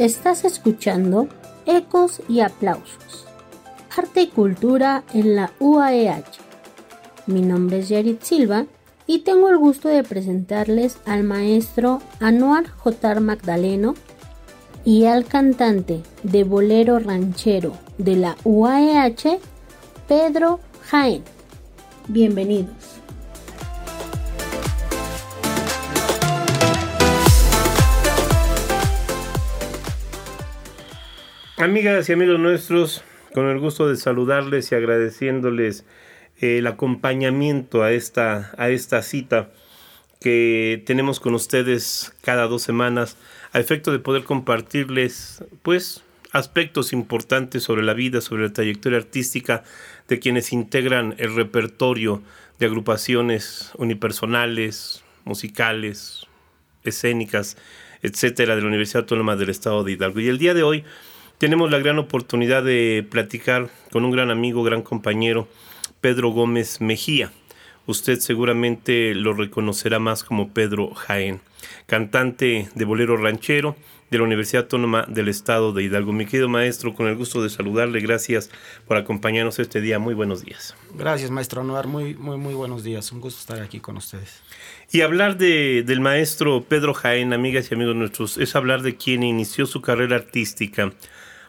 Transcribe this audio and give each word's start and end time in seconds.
Estás 0.00 0.46
escuchando 0.46 1.28
Ecos 1.66 2.22
y 2.26 2.40
Aplausos. 2.40 3.26
Arte 3.94 4.22
y 4.22 4.26
Cultura 4.28 5.04
en 5.12 5.36
la 5.36 5.52
UAEH. 5.60 6.24
Mi 7.26 7.42
nombre 7.42 7.80
es 7.80 7.90
Yarit 7.90 8.22
Silva 8.22 8.64
y 9.06 9.18
tengo 9.18 9.50
el 9.50 9.58
gusto 9.58 9.90
de 9.90 10.02
presentarles 10.02 10.96
al 11.04 11.22
maestro 11.22 12.00
Anuar 12.18 12.70
J. 12.70 13.20
Magdaleno 13.20 13.94
y 14.86 15.04
al 15.04 15.26
cantante 15.26 16.00
de 16.22 16.44
bolero 16.44 16.98
ranchero 16.98 17.74
de 17.98 18.16
la 18.16 18.36
UAEH, 18.44 19.38
Pedro 20.08 20.60
Jaén. 20.88 21.22
Bienvenidos. 22.08 22.99
Amigas 31.60 32.08
y 32.08 32.14
amigos 32.14 32.40
nuestros, 32.40 33.02
con 33.34 33.46
el 33.46 33.58
gusto 33.58 33.86
de 33.86 33.96
saludarles 33.96 34.72
y 34.72 34.76
agradeciéndoles 34.76 35.84
el 36.38 36.66
acompañamiento 36.66 37.82
a 37.82 37.92
esta, 37.92 38.50
a 38.56 38.70
esta 38.70 39.02
cita 39.02 39.50
que 40.20 40.82
tenemos 40.86 41.20
con 41.20 41.34
ustedes 41.34 42.14
cada 42.22 42.46
dos 42.46 42.62
semanas 42.62 43.18
a 43.52 43.60
efecto 43.60 43.92
de 43.92 43.98
poder 43.98 44.24
compartirles 44.24 45.44
pues 45.60 46.02
aspectos 46.32 46.94
importantes 46.94 47.62
sobre 47.62 47.82
la 47.82 47.92
vida, 47.92 48.22
sobre 48.22 48.44
la 48.44 48.54
trayectoria 48.54 48.96
artística 48.96 49.62
de 50.08 50.18
quienes 50.18 50.54
integran 50.54 51.14
el 51.18 51.34
repertorio 51.34 52.22
de 52.58 52.66
agrupaciones 52.66 53.72
unipersonales, 53.76 55.04
musicales, 55.26 56.26
escénicas, 56.84 57.58
etcétera, 58.00 58.56
de 58.56 58.62
la 58.62 58.68
Universidad 58.68 59.02
Autónoma 59.02 59.36
del 59.36 59.50
Estado 59.50 59.84
de 59.84 59.92
Hidalgo. 59.92 60.20
Y 60.20 60.28
el 60.28 60.38
día 60.38 60.54
de 60.54 60.62
hoy 60.62 60.84
tenemos 61.40 61.70
la 61.70 61.78
gran 61.78 61.98
oportunidad 61.98 62.62
de 62.62 63.02
platicar 63.10 63.70
con 63.90 64.04
un 64.04 64.10
gran 64.10 64.30
amigo, 64.30 64.62
gran 64.62 64.82
compañero, 64.82 65.48
Pedro 66.02 66.28
Gómez 66.32 66.82
Mejía. 66.82 67.32
Usted 67.86 68.20
seguramente 68.20 69.14
lo 69.14 69.32
reconocerá 69.32 69.98
más 69.98 70.22
como 70.22 70.52
Pedro 70.52 70.94
Jaén, 70.94 71.40
cantante 71.86 72.68
de 72.74 72.84
bolero 72.84 73.16
ranchero 73.16 73.74
de 74.10 74.18
la 74.18 74.24
Universidad 74.24 74.64
Autónoma 74.64 75.06
del 75.08 75.28
Estado 75.28 75.72
de 75.72 75.82
Hidalgo. 75.82 76.12
Mi 76.12 76.26
querido 76.26 76.50
maestro, 76.50 76.94
con 76.94 77.06
el 77.06 77.16
gusto 77.16 77.42
de 77.42 77.48
saludarle, 77.48 78.00
gracias 78.00 78.50
por 78.86 78.98
acompañarnos 78.98 79.58
este 79.60 79.80
día. 79.80 79.98
Muy 79.98 80.12
buenos 80.12 80.44
días. 80.44 80.76
Gracias, 80.94 81.30
maestro 81.30 81.62
Anuar. 81.62 81.86
Muy, 81.86 82.16
muy, 82.16 82.36
muy 82.36 82.52
buenos 82.52 82.84
días. 82.84 83.12
Un 83.12 83.22
gusto 83.22 83.40
estar 83.40 83.64
aquí 83.64 83.80
con 83.80 83.96
ustedes. 83.96 84.42
Y 84.92 85.00
hablar 85.00 85.38
de, 85.38 85.84
del 85.86 86.00
maestro 86.00 86.64
Pedro 86.68 86.92
Jaén, 86.92 87.32
amigas 87.32 87.70
y 87.70 87.74
amigos 87.74 87.96
nuestros, 87.96 88.36
es 88.36 88.54
hablar 88.56 88.82
de 88.82 88.96
quien 88.96 89.22
inició 89.22 89.64
su 89.64 89.80
carrera 89.80 90.16
artística 90.16 90.92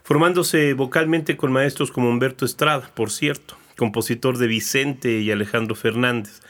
formándose 0.03 0.73
vocalmente 0.73 1.37
con 1.37 1.51
maestros 1.51 1.91
como 1.91 2.09
Humberto 2.09 2.45
Estrada, 2.45 2.89
por 2.93 3.11
cierto, 3.11 3.55
compositor 3.77 4.37
de 4.37 4.47
Vicente 4.47 5.19
y 5.19 5.31
Alejandro 5.31 5.75
Fernández, 5.75 6.41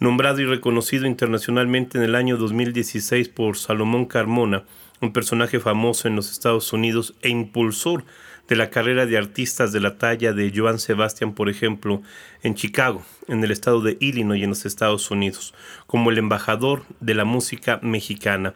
nombrado 0.00 0.40
y 0.40 0.44
reconocido 0.44 1.06
internacionalmente 1.06 1.98
en 1.98 2.04
el 2.04 2.14
año 2.14 2.36
2016 2.36 3.28
por 3.28 3.56
Salomón 3.56 4.06
Carmona, 4.06 4.64
un 5.00 5.12
personaje 5.12 5.60
famoso 5.60 6.08
en 6.08 6.16
los 6.16 6.30
Estados 6.30 6.72
Unidos 6.72 7.14
e 7.22 7.28
impulsor 7.28 8.04
de 8.48 8.56
la 8.56 8.70
carrera 8.70 9.06
de 9.06 9.16
artistas 9.16 9.72
de 9.72 9.80
la 9.80 9.96
talla 9.96 10.32
de 10.32 10.52
Joan 10.54 10.78
Sebastian, 10.78 11.34
por 11.34 11.48
ejemplo, 11.48 12.02
en 12.42 12.54
Chicago, 12.54 13.02
en 13.28 13.42
el 13.42 13.50
estado 13.50 13.80
de 13.80 13.96
Illinois 14.00 14.42
en 14.42 14.50
los 14.50 14.66
Estados 14.66 15.10
Unidos, 15.10 15.54
como 15.86 16.10
el 16.10 16.18
embajador 16.18 16.84
de 17.00 17.14
la 17.14 17.24
música 17.24 17.78
mexicana. 17.82 18.54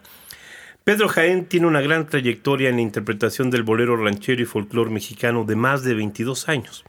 Pedro 0.89 1.07
Jaén 1.07 1.45
tiene 1.45 1.67
una 1.67 1.81
gran 1.81 2.07
trayectoria 2.07 2.67
en 2.67 2.77
la 2.77 2.81
interpretación 2.81 3.51
del 3.51 3.61
bolero 3.61 3.95
ranchero 3.95 4.41
y 4.41 4.45
folclor 4.45 4.89
mexicano 4.89 5.43
de 5.43 5.55
más 5.55 5.83
de 5.83 5.93
22 5.93 6.49
años, 6.49 6.83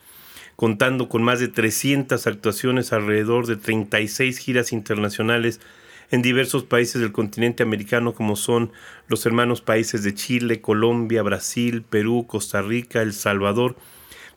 contando 0.57 1.11
con 1.11 1.23
más 1.23 1.39
de 1.39 1.49
300 1.49 2.27
actuaciones 2.27 2.95
alrededor 2.95 3.47
de 3.47 3.57
36 3.57 4.39
giras 4.39 4.73
internacionales 4.73 5.61
en 6.11 6.23
diversos 6.23 6.65
países 6.65 7.03
del 7.03 7.13
continente 7.13 7.63
americano 7.63 8.15
como 8.15 8.37
son 8.37 8.73
los 9.07 9.27
hermanos 9.27 9.61
países 9.61 10.03
de 10.03 10.15
Chile, 10.15 10.63
Colombia, 10.63 11.21
Brasil, 11.23 11.83
Perú, 11.83 12.25
Costa 12.27 12.63
Rica, 12.63 13.03
El 13.03 13.13
Salvador, 13.13 13.77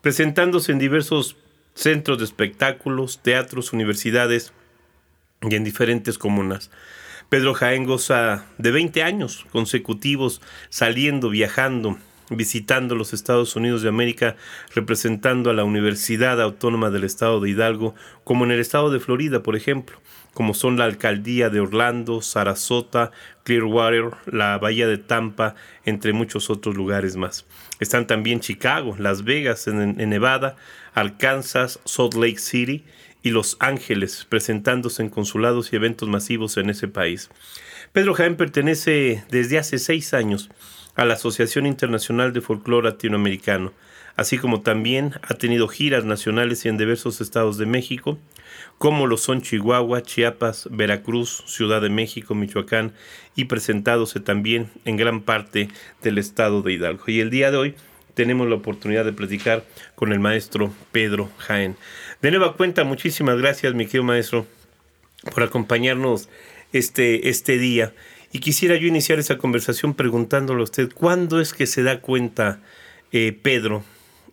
presentándose 0.02 0.72
en 0.72 0.78
diversos 0.78 1.38
centros 1.72 2.18
de 2.18 2.26
espectáculos, 2.26 3.20
teatros, 3.22 3.72
universidades 3.72 4.52
y 5.40 5.54
en 5.54 5.64
diferentes 5.64 6.18
comunas. 6.18 6.70
Pedro 7.28 7.54
Jaén 7.54 7.84
goza 7.84 8.46
de 8.58 8.70
20 8.70 9.02
años 9.02 9.46
consecutivos 9.50 10.40
saliendo, 10.68 11.30
viajando, 11.30 11.98
visitando 12.30 12.94
los 12.94 13.12
Estados 13.12 13.56
Unidos 13.56 13.82
de 13.82 13.88
América, 13.88 14.36
representando 14.74 15.50
a 15.50 15.54
la 15.54 15.64
Universidad 15.64 16.40
Autónoma 16.40 16.90
del 16.90 17.04
Estado 17.04 17.40
de 17.40 17.50
Hidalgo, 17.50 17.94
como 18.24 18.44
en 18.44 18.50
el 18.50 18.60
estado 18.60 18.90
de 18.90 19.00
Florida, 19.00 19.42
por 19.42 19.56
ejemplo, 19.56 19.98
como 20.32 20.54
son 20.54 20.78
la 20.78 20.84
alcaldía 20.84 21.50
de 21.50 21.60
Orlando, 21.60 22.22
Sarasota, 22.22 23.12
Clearwater, 23.44 24.10
la 24.26 24.58
bahía 24.58 24.86
de 24.88 24.98
Tampa, 24.98 25.54
entre 25.84 26.12
muchos 26.12 26.50
otros 26.50 26.74
lugares 26.74 27.16
más. 27.16 27.46
Están 27.78 28.06
también 28.06 28.40
Chicago, 28.40 28.96
Las 28.98 29.24
Vegas 29.24 29.68
en, 29.68 29.96
Nevada, 29.96 30.56
Arkansas, 30.94 31.80
Salt 31.84 32.14
Lake 32.14 32.38
City 32.38 32.84
y 33.24 33.30
Los 33.30 33.56
Ángeles, 33.58 34.26
presentándose 34.28 35.02
en 35.02 35.08
consulados 35.08 35.72
y 35.72 35.76
eventos 35.76 36.08
masivos 36.08 36.56
en 36.58 36.70
ese 36.70 36.86
país. 36.86 37.30
Pedro 37.92 38.14
Jaén 38.14 38.36
pertenece 38.36 39.24
desde 39.30 39.58
hace 39.58 39.78
seis 39.78 40.14
años 40.14 40.50
a 40.94 41.06
la 41.06 41.14
Asociación 41.14 41.66
Internacional 41.66 42.34
de 42.34 42.42
Folclore 42.42 42.90
Latinoamericano, 42.90 43.72
así 44.14 44.36
como 44.36 44.60
también 44.60 45.14
ha 45.22 45.34
tenido 45.34 45.68
giras 45.68 46.04
nacionales 46.04 46.66
en 46.66 46.76
diversos 46.76 47.22
estados 47.22 47.56
de 47.56 47.64
México, 47.64 48.18
como 48.76 49.06
lo 49.06 49.16
son 49.16 49.40
Chihuahua, 49.40 50.02
Chiapas, 50.02 50.68
Veracruz, 50.70 51.44
Ciudad 51.46 51.80
de 51.80 51.88
México, 51.88 52.34
Michoacán, 52.34 52.92
y 53.34 53.46
presentándose 53.46 54.20
también 54.20 54.70
en 54.84 54.98
gran 54.98 55.22
parte 55.22 55.70
del 56.02 56.18
estado 56.18 56.60
de 56.60 56.74
Hidalgo. 56.74 57.04
Y 57.06 57.20
el 57.20 57.30
día 57.30 57.50
de 57.50 57.56
hoy 57.56 57.74
tenemos 58.14 58.48
la 58.48 58.54
oportunidad 58.54 59.04
de 59.04 59.12
platicar 59.12 59.64
con 59.94 60.12
el 60.12 60.20
maestro 60.20 60.72
Pedro 60.92 61.30
Jaén. 61.38 61.76
De 62.22 62.30
nueva 62.30 62.56
cuenta, 62.56 62.84
muchísimas 62.84 63.38
gracias, 63.38 63.74
mi 63.74 63.86
querido 63.86 64.04
maestro, 64.04 64.46
por 65.32 65.42
acompañarnos 65.42 66.28
este, 66.72 67.28
este 67.28 67.58
día. 67.58 67.92
Y 68.32 68.40
quisiera 68.40 68.76
yo 68.76 68.86
iniciar 68.86 69.18
esa 69.18 69.38
conversación 69.38 69.94
preguntándole 69.94 70.60
a 70.60 70.64
usted, 70.64 70.92
¿cuándo 70.92 71.40
es 71.40 71.52
que 71.52 71.66
se 71.66 71.82
da 71.82 72.00
cuenta 72.00 72.60
eh, 73.12 73.38
Pedro 73.40 73.84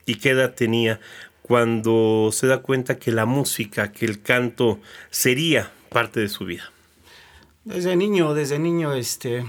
y 0.05 0.15
qué 0.15 0.31
edad 0.31 0.53
tenía 0.53 0.99
cuando 1.41 2.29
se 2.31 2.47
da 2.47 2.61
cuenta 2.61 2.97
que 2.97 3.11
la 3.11 3.25
música, 3.25 3.91
que 3.91 4.05
el 4.05 4.21
canto 4.21 4.79
sería 5.09 5.71
parte 5.89 6.19
de 6.19 6.29
su 6.29 6.45
vida? 6.45 6.71
Desde 7.63 7.95
niño, 7.95 8.33
desde 8.33 8.57
niño, 8.57 8.93
este, 8.93 9.45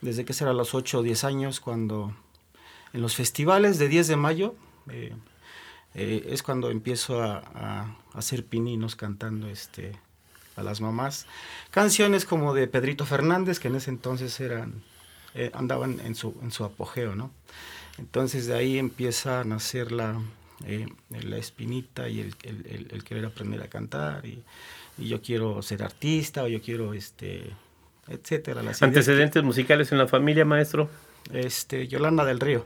desde 0.00 0.24
que 0.24 0.32
será 0.32 0.54
los 0.54 0.74
8 0.74 1.00
o 1.00 1.02
10 1.02 1.24
años, 1.24 1.60
cuando 1.60 2.14
en 2.96 3.02
los 3.02 3.14
festivales 3.14 3.78
de 3.78 3.88
10 3.88 4.08
de 4.08 4.16
mayo 4.16 4.54
eh, 4.90 5.12
eh, 5.94 6.28
es 6.30 6.42
cuando 6.42 6.70
empiezo 6.70 7.22
a, 7.22 7.94
hacer 8.14 8.46
pininos 8.46 8.96
cantando 8.96 9.48
este, 9.48 9.92
a 10.56 10.62
las 10.62 10.80
mamás. 10.80 11.26
Canciones 11.70 12.24
como 12.24 12.54
de 12.54 12.66
Pedrito 12.66 13.04
Fernández, 13.04 13.60
que 13.60 13.68
en 13.68 13.76
ese 13.76 13.90
entonces 13.90 14.40
eran, 14.40 14.82
eh, 15.34 15.50
andaban 15.52 16.00
en 16.00 16.14
su, 16.14 16.34
en 16.42 16.50
su 16.50 16.64
apogeo, 16.64 17.14
¿no? 17.14 17.30
Entonces 17.98 18.46
de 18.46 18.54
ahí 18.54 18.78
empieza 18.78 19.40
a 19.40 19.44
nacer 19.44 19.92
la, 19.92 20.18
la 21.10 21.36
espinita 21.36 22.08
y 22.08 22.20
el, 22.20 23.04
querer 23.04 23.26
aprender 23.26 23.62
a 23.62 23.68
cantar 23.68 24.24
y, 24.24 24.42
yo 24.98 25.20
quiero 25.20 25.60
ser 25.60 25.82
artista 25.82 26.44
o 26.44 26.48
yo 26.48 26.62
quiero, 26.62 26.94
este, 26.94 27.50
etcétera. 28.08 28.62
¿Antecedentes 28.80 29.44
musicales 29.44 29.92
en 29.92 29.98
la 29.98 30.08
familia, 30.08 30.46
maestro? 30.46 30.88
Este, 31.34 31.86
Yolanda 31.86 32.24
del 32.24 32.40
Río. 32.40 32.64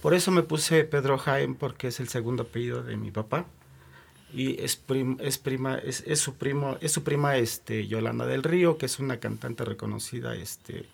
Por 0.00 0.14
eso 0.14 0.30
me 0.30 0.42
puse 0.42 0.84
Pedro 0.84 1.18
Jaén, 1.18 1.54
porque 1.54 1.88
es 1.88 1.98
el 1.98 2.08
segundo 2.08 2.44
apellido 2.44 2.82
de 2.82 2.96
mi 2.96 3.10
papá. 3.10 3.46
Y 4.32 4.62
es, 4.62 4.80
es 5.20 5.38
prima, 5.38 5.78
es, 5.78 6.20
su 6.20 6.34
primo, 6.34 6.76
es 6.80 6.92
su 6.92 7.02
prima 7.02 7.36
este, 7.36 7.86
Yolanda 7.86 8.26
del 8.26 8.42
Río, 8.42 8.78
que 8.78 8.86
es 8.86 8.98
una 8.98 9.18
cantante 9.18 9.64
reconocida 9.64 10.36
este, 10.36 10.84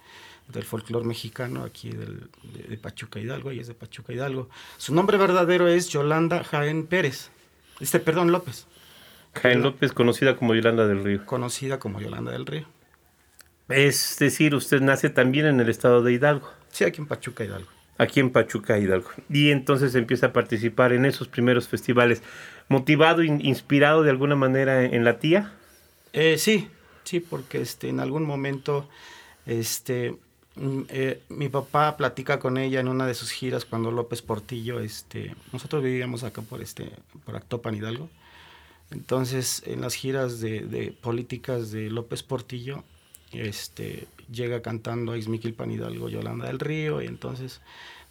del 0.49 0.63
folclore 0.63 1.05
mexicano 1.05 1.65
aquí 1.65 1.91
del, 1.91 2.29
de, 2.69 2.77
Pachuca 2.79 3.19
Hidalgo, 3.19 3.53
y 3.53 3.59
es 3.59 3.67
de 3.67 3.75
Pachuca 3.75 4.13
Hidalgo. 4.13 4.49
Su 4.79 4.95
nombre 4.95 5.19
verdadero 5.19 5.69
es 5.69 5.89
Yolanda 5.89 6.45
Jaén 6.45 6.87
Pérez. 6.87 7.31
Este, 7.81 7.99
perdón, 7.99 8.33
López. 8.33 8.67
Jaén 9.35 9.63
López, 9.63 9.93
conocida 9.93 10.37
como 10.37 10.55
Yolanda 10.55 10.87
del 10.87 11.03
Río. 11.03 11.27
Conocida 11.27 11.79
como 11.79 12.01
Yolanda 12.01 12.31
del 12.31 12.47
Río. 12.47 12.67
Es 13.69 14.17
decir, 14.19 14.55
usted 14.55 14.81
nace 14.81 15.11
también 15.11 15.47
en 15.47 15.61
el 15.61 15.69
estado 15.69 16.03
de 16.03 16.13
Hidalgo. 16.13 16.49
Sí, 16.71 16.85
aquí 16.85 17.01
en 17.01 17.09
Pachuca 17.09 17.45
Hidalgo 17.45 17.74
aquí 17.99 18.21
en 18.21 18.31
Pachuca 18.31 18.79
Hidalgo. 18.79 19.11
Y 19.29 19.51
entonces 19.51 19.95
empieza 19.95 20.27
a 20.27 20.33
participar 20.33 20.93
en 20.93 21.05
esos 21.05 21.29
primeros 21.29 21.69
festivales. 21.69 22.23
¿Motivado, 22.69 23.23
inspirado 23.23 24.03
de 24.03 24.11
alguna 24.11 24.37
manera 24.37 24.85
en 24.85 25.05
la 25.05 25.19
tía? 25.19 25.53
Eh, 26.13 26.39
sí, 26.39 26.69
sí, 27.05 27.21
porque 27.21 27.61
este, 27.61 27.89
en 27.89 28.01
algún 28.01 28.25
momento 28.25 28.89
este, 29.47 30.17
mm, 30.57 30.83
eh, 30.89 31.21
mi 31.29 31.49
papá 31.49 31.97
platica 31.97 32.39
con 32.39 32.57
ella 32.57 32.81
en 32.81 32.89
una 32.89 33.07
de 33.07 33.15
sus 33.15 33.31
giras 33.31 33.65
cuando 33.65 33.91
López 33.91 34.23
Portillo, 34.23 34.81
este, 34.81 35.35
nosotros 35.53 35.83
vivíamos 35.83 36.25
acá 36.25 36.43
por 36.43 36.63
este, 36.63 36.91
por 37.25 37.37
Actopan 37.37 37.75
Hidalgo. 37.75 38.09
Entonces, 38.91 39.63
en 39.67 39.81
las 39.81 39.95
giras 39.95 40.41
de, 40.41 40.95
políticas 41.01 41.71
de 41.73 41.91
López 41.91 42.23
Portillo, 42.23 42.85
este, 43.33 44.07
llega 44.31 44.63
cantando 44.63 45.13
a 45.13 45.17
Pan 45.57 45.71
Hidalgo, 45.71 46.09
Yolanda 46.09 46.47
del 46.47 46.61
Río, 46.61 47.03
y 47.03 47.07
entonces 47.07 47.61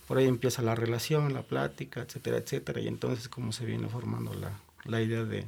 por 0.08 0.18
ahí 0.18 0.28
empieza 0.28 0.62
la 0.62 0.76
relación, 0.76 1.34
la 1.34 1.44
plática, 1.44 2.02
etcétera, 2.02 2.38
etcétera, 2.38 2.80
y 2.82 2.88
entonces 2.88 3.30
como 3.30 3.52
se 3.52 3.66
viene 3.66 3.88
formando 3.88 4.34
la, 4.34 4.52
la 4.86 5.02
idea 5.02 5.24
de, 5.24 5.46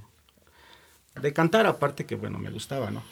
de 1.22 1.34
cantar, 1.34 1.66
aparte 1.66 2.06
que, 2.06 2.16
bueno, 2.16 2.40
me 2.40 2.52
gustaba, 2.52 2.92
¿no? 2.92 3.04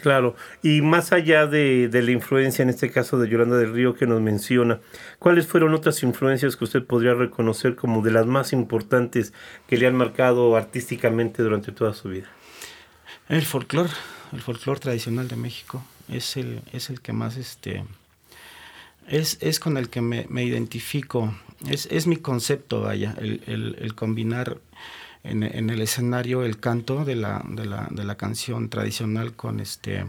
Claro, 0.00 0.34
y 0.62 0.80
más 0.82 1.12
allá 1.12 1.46
de, 1.46 1.88
la 1.92 2.10
influencia, 2.10 2.62
en 2.62 2.70
este 2.70 2.90
caso 2.90 3.18
de 3.18 3.28
Yolanda 3.28 3.56
del 3.56 3.72
Río 3.72 3.94
que 3.94 4.06
nos 4.06 4.20
menciona, 4.20 4.80
¿cuáles 5.18 5.46
fueron 5.46 5.74
otras 5.74 6.02
influencias 6.02 6.56
que 6.56 6.64
usted 6.64 6.84
podría 6.84 7.14
reconocer 7.14 7.76
como 7.76 8.02
de 8.02 8.10
las 8.10 8.26
más 8.26 8.52
importantes 8.52 9.32
que 9.66 9.76
le 9.76 9.86
han 9.86 9.94
marcado 9.94 10.56
artísticamente 10.56 11.42
durante 11.42 11.72
toda 11.72 11.94
su 11.94 12.08
vida? 12.08 12.26
El 13.28 13.42
folclore, 13.42 13.90
el 14.32 14.40
folclore 14.40 14.80
tradicional 14.80 15.28
de 15.28 15.36
México 15.36 15.82
es 16.08 16.36
el, 16.36 16.62
es 16.72 16.90
el 16.90 17.00
que 17.00 17.12
más, 17.12 17.36
este, 17.36 17.84
es, 19.06 19.38
es 19.40 19.60
con 19.60 19.76
el 19.76 19.88
que 19.88 20.00
me, 20.00 20.44
identifico, 20.44 21.34
es, 21.68 21.86
es, 21.90 22.06
mi 22.06 22.16
concepto, 22.16 22.82
vaya, 22.82 23.14
el, 23.18 23.76
el, 23.78 23.94
combinar 23.94 24.58
en, 25.22 25.42
el 25.42 25.80
escenario 25.80 26.44
el 26.44 26.58
canto 26.58 27.04
de 27.04 27.16
la, 27.16 27.42
de 27.46 27.66
la, 27.66 27.88
de 27.90 28.04
la 28.04 28.16
canción 28.16 28.68
tradicional 28.68 29.34
con 29.34 29.60
este 29.60 30.04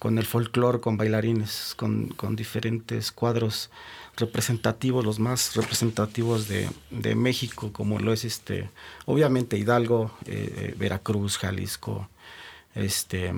con 0.00 0.18
el 0.18 0.26
folclore, 0.26 0.80
con 0.80 0.98
bailarines, 0.98 1.74
con, 1.76 2.08
con, 2.08 2.36
diferentes 2.36 3.10
cuadros 3.10 3.70
representativos, 4.16 5.04
los 5.04 5.18
más 5.18 5.54
representativos 5.56 6.46
de, 6.46 6.68
de, 6.90 7.14
México, 7.14 7.72
como 7.72 7.98
lo 7.98 8.12
es 8.12 8.24
este, 8.24 8.68
obviamente 9.06 9.56
Hidalgo, 9.56 10.10
eh, 10.26 10.52
eh, 10.56 10.74
Veracruz, 10.76 11.38
Jalisco, 11.38 12.08
este, 12.74 13.32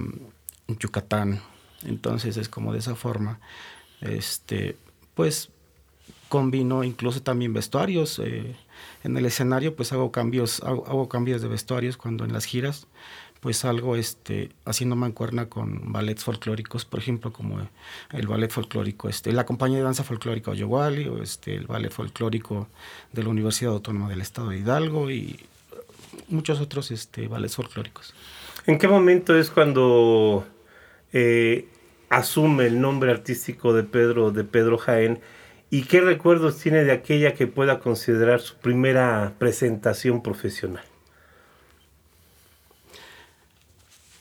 Yucatán. 0.68 1.42
Entonces 1.84 2.36
es 2.36 2.48
como 2.48 2.72
de 2.72 2.78
esa 2.78 2.94
forma, 2.94 3.38
este, 4.00 4.76
pues 5.14 5.50
combino 6.28 6.84
incluso 6.84 7.22
también 7.22 7.52
vestuarios. 7.52 8.18
Eh, 8.18 8.56
en 9.04 9.16
el 9.16 9.26
escenario 9.26 9.76
pues 9.76 9.92
hago 9.92 10.10
cambios, 10.10 10.62
hago, 10.62 11.08
cambios 11.08 11.42
de 11.42 11.48
vestuarios 11.48 11.96
cuando 11.96 12.24
en 12.24 12.32
las 12.32 12.44
giras 12.44 12.86
pues 13.40 13.58
salgo 13.58 13.96
este, 13.96 14.50
haciendo 14.64 14.96
mancuerna 14.96 15.48
con 15.48 15.92
ballets 15.92 16.24
folclóricos, 16.24 16.84
por 16.84 16.98
ejemplo, 16.98 17.32
como 17.32 17.60
el 18.10 18.26
ballet 18.26 18.50
folclórico, 18.50 19.08
este, 19.08 19.32
la 19.32 19.46
compañía 19.46 19.78
de 19.78 19.84
danza 19.84 20.02
folclórica 20.02 20.50
Oyowali, 20.50 21.06
o 21.06 21.22
este, 21.22 21.54
el 21.54 21.66
ballet 21.66 21.92
folclórico 21.92 22.66
de 23.12 23.22
la 23.22 23.28
Universidad 23.28 23.74
Autónoma 23.74 24.08
del 24.08 24.22
Estado 24.22 24.48
de 24.48 24.58
Hidalgo 24.58 25.10
y 25.10 25.38
muchos 26.28 26.60
otros 26.60 26.90
este, 26.90 27.28
ballets 27.28 27.54
folclóricos. 27.54 28.14
¿En 28.66 28.78
qué 28.78 28.88
momento 28.88 29.38
es 29.38 29.50
cuando 29.50 30.46
eh, 31.12 31.68
asume 32.08 32.66
el 32.66 32.80
nombre 32.80 33.10
artístico 33.10 33.72
de 33.72 33.84
Pedro, 33.84 34.30
de 34.30 34.44
Pedro 34.44 34.78
Jaén 34.78 35.20
¿Y 35.70 35.82
qué 35.82 36.00
recuerdos 36.00 36.58
tiene 36.58 36.84
de 36.84 36.92
aquella 36.92 37.34
que 37.34 37.46
pueda 37.46 37.80
considerar 37.80 38.40
su 38.40 38.54
primera 38.56 39.34
presentación 39.38 40.22
profesional? 40.22 40.84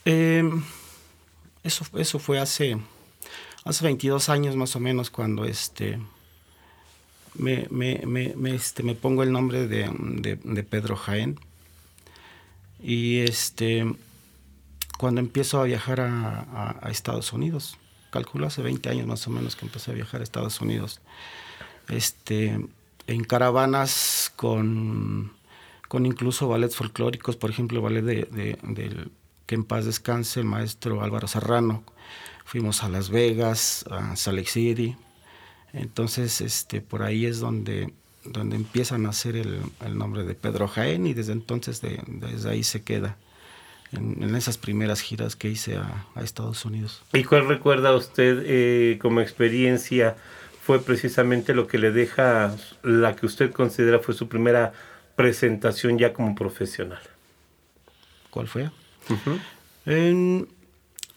Em, 0.04 0.62
eso, 1.62 1.84
eso 1.96 2.18
fue 2.18 2.40
hace, 2.40 2.78
hace 3.64 3.84
22 3.84 4.28
años 4.28 4.56
más 4.56 4.74
o 4.74 4.80
menos 4.80 5.10
cuando 5.10 5.44
este, 5.44 6.00
me, 7.34 7.68
este, 8.52 8.82
me 8.82 8.94
pongo 8.94 9.22
el 9.22 9.30
nombre 9.30 9.68
de, 9.68 10.64
Pedro 10.68 10.96
Jaén. 10.96 11.38
Y 12.82 13.20
este, 13.20 13.86
cuando 14.98 15.20
empiezo 15.20 15.60
a 15.60 15.64
viajar 15.64 16.00
a, 16.00 16.78
a 16.80 16.90
Estados 16.90 17.32
Unidos, 17.32 17.78
calculo 18.10 18.46
hace 18.46 18.62
20 18.62 18.88
años 18.88 19.06
más 19.06 19.26
o 19.26 19.30
menos 19.30 19.56
que 19.56 19.66
empecé 19.66 19.90
a 19.90 19.94
viajar 19.94 20.20
a 20.20 20.24
Estados 20.24 20.60
Unidos, 20.60 21.00
este, 21.88 22.66
en 23.06 23.24
caravanas 23.24 24.32
con, 24.36 25.32
con 25.88 26.06
incluso 26.06 26.48
ballets 26.48 26.76
folclóricos, 26.76 27.36
por 27.36 27.50
ejemplo, 27.50 27.78
el 27.78 27.84
ballet 27.84 28.02
de, 28.02 28.58
del 28.62 29.10
que 29.46 29.54
en 29.54 29.64
paz 29.64 29.84
descanse 29.84 30.40
el 30.40 30.46
maestro 30.46 31.02
Álvaro 31.02 31.28
Serrano. 31.28 31.84
Fuimos 32.44 32.82
a 32.82 32.88
Las 32.88 33.10
Vegas, 33.10 33.84
a 33.90 34.16
Salt 34.16 34.38
Lake 34.38 34.50
City. 34.50 34.96
Entonces, 35.72 36.40
este, 36.40 36.80
por 36.80 37.02
ahí 37.02 37.26
es 37.26 37.38
donde, 37.38 37.92
donde 38.24 38.56
empiezan 38.56 39.06
a 39.06 39.10
hacer 39.10 39.36
el, 39.36 39.60
el 39.84 39.98
nombre 39.98 40.24
de 40.24 40.34
Pedro 40.34 40.66
Jaén 40.66 41.06
y 41.06 41.14
desde 41.14 41.32
entonces 41.32 41.80
desde 41.80 42.50
ahí 42.50 42.64
se 42.64 42.82
queda 42.82 43.16
en, 43.92 44.34
esas 44.34 44.58
primeras 44.58 45.00
giras 45.00 45.36
que 45.36 45.48
hice 45.48 45.76
a, 45.76 46.04
Estados 46.22 46.64
Unidos. 46.64 47.02
¿Y 47.12 47.24
cuál 47.24 47.46
recuerda 47.46 47.94
usted 47.94 48.42
eh, 48.44 48.98
como 49.00 49.20
experiencia 49.20 50.16
fue 50.62 50.80
precisamente 50.80 51.54
lo 51.54 51.66
que 51.66 51.78
le 51.78 51.92
deja 51.92 52.54
la 52.82 53.14
que 53.14 53.26
usted 53.26 53.52
considera 53.52 54.00
fue 54.00 54.14
su 54.14 54.28
primera 54.28 54.72
presentación 55.14 55.98
ya 55.98 56.12
como 56.12 56.34
profesional? 56.34 57.00
¿Cuál 58.30 58.48
fue? 58.48 58.70
en, 59.86 60.48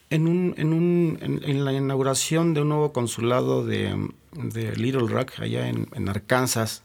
en, 0.10 0.28
un, 0.28 0.54
en, 0.58 0.74
un, 0.74 1.42
en, 1.44 1.66
la 1.66 1.74
inauguración 1.74 2.54
de 2.54 2.62
un 2.62 2.70
nuevo 2.70 2.94
consulado 2.94 3.66
de, 3.66 4.10
de 4.32 4.76
Little 4.76 5.08
Rock, 5.08 5.40
allá 5.40 5.68
en, 5.68 5.88
en, 5.96 6.08
Arkansas, 6.08 6.84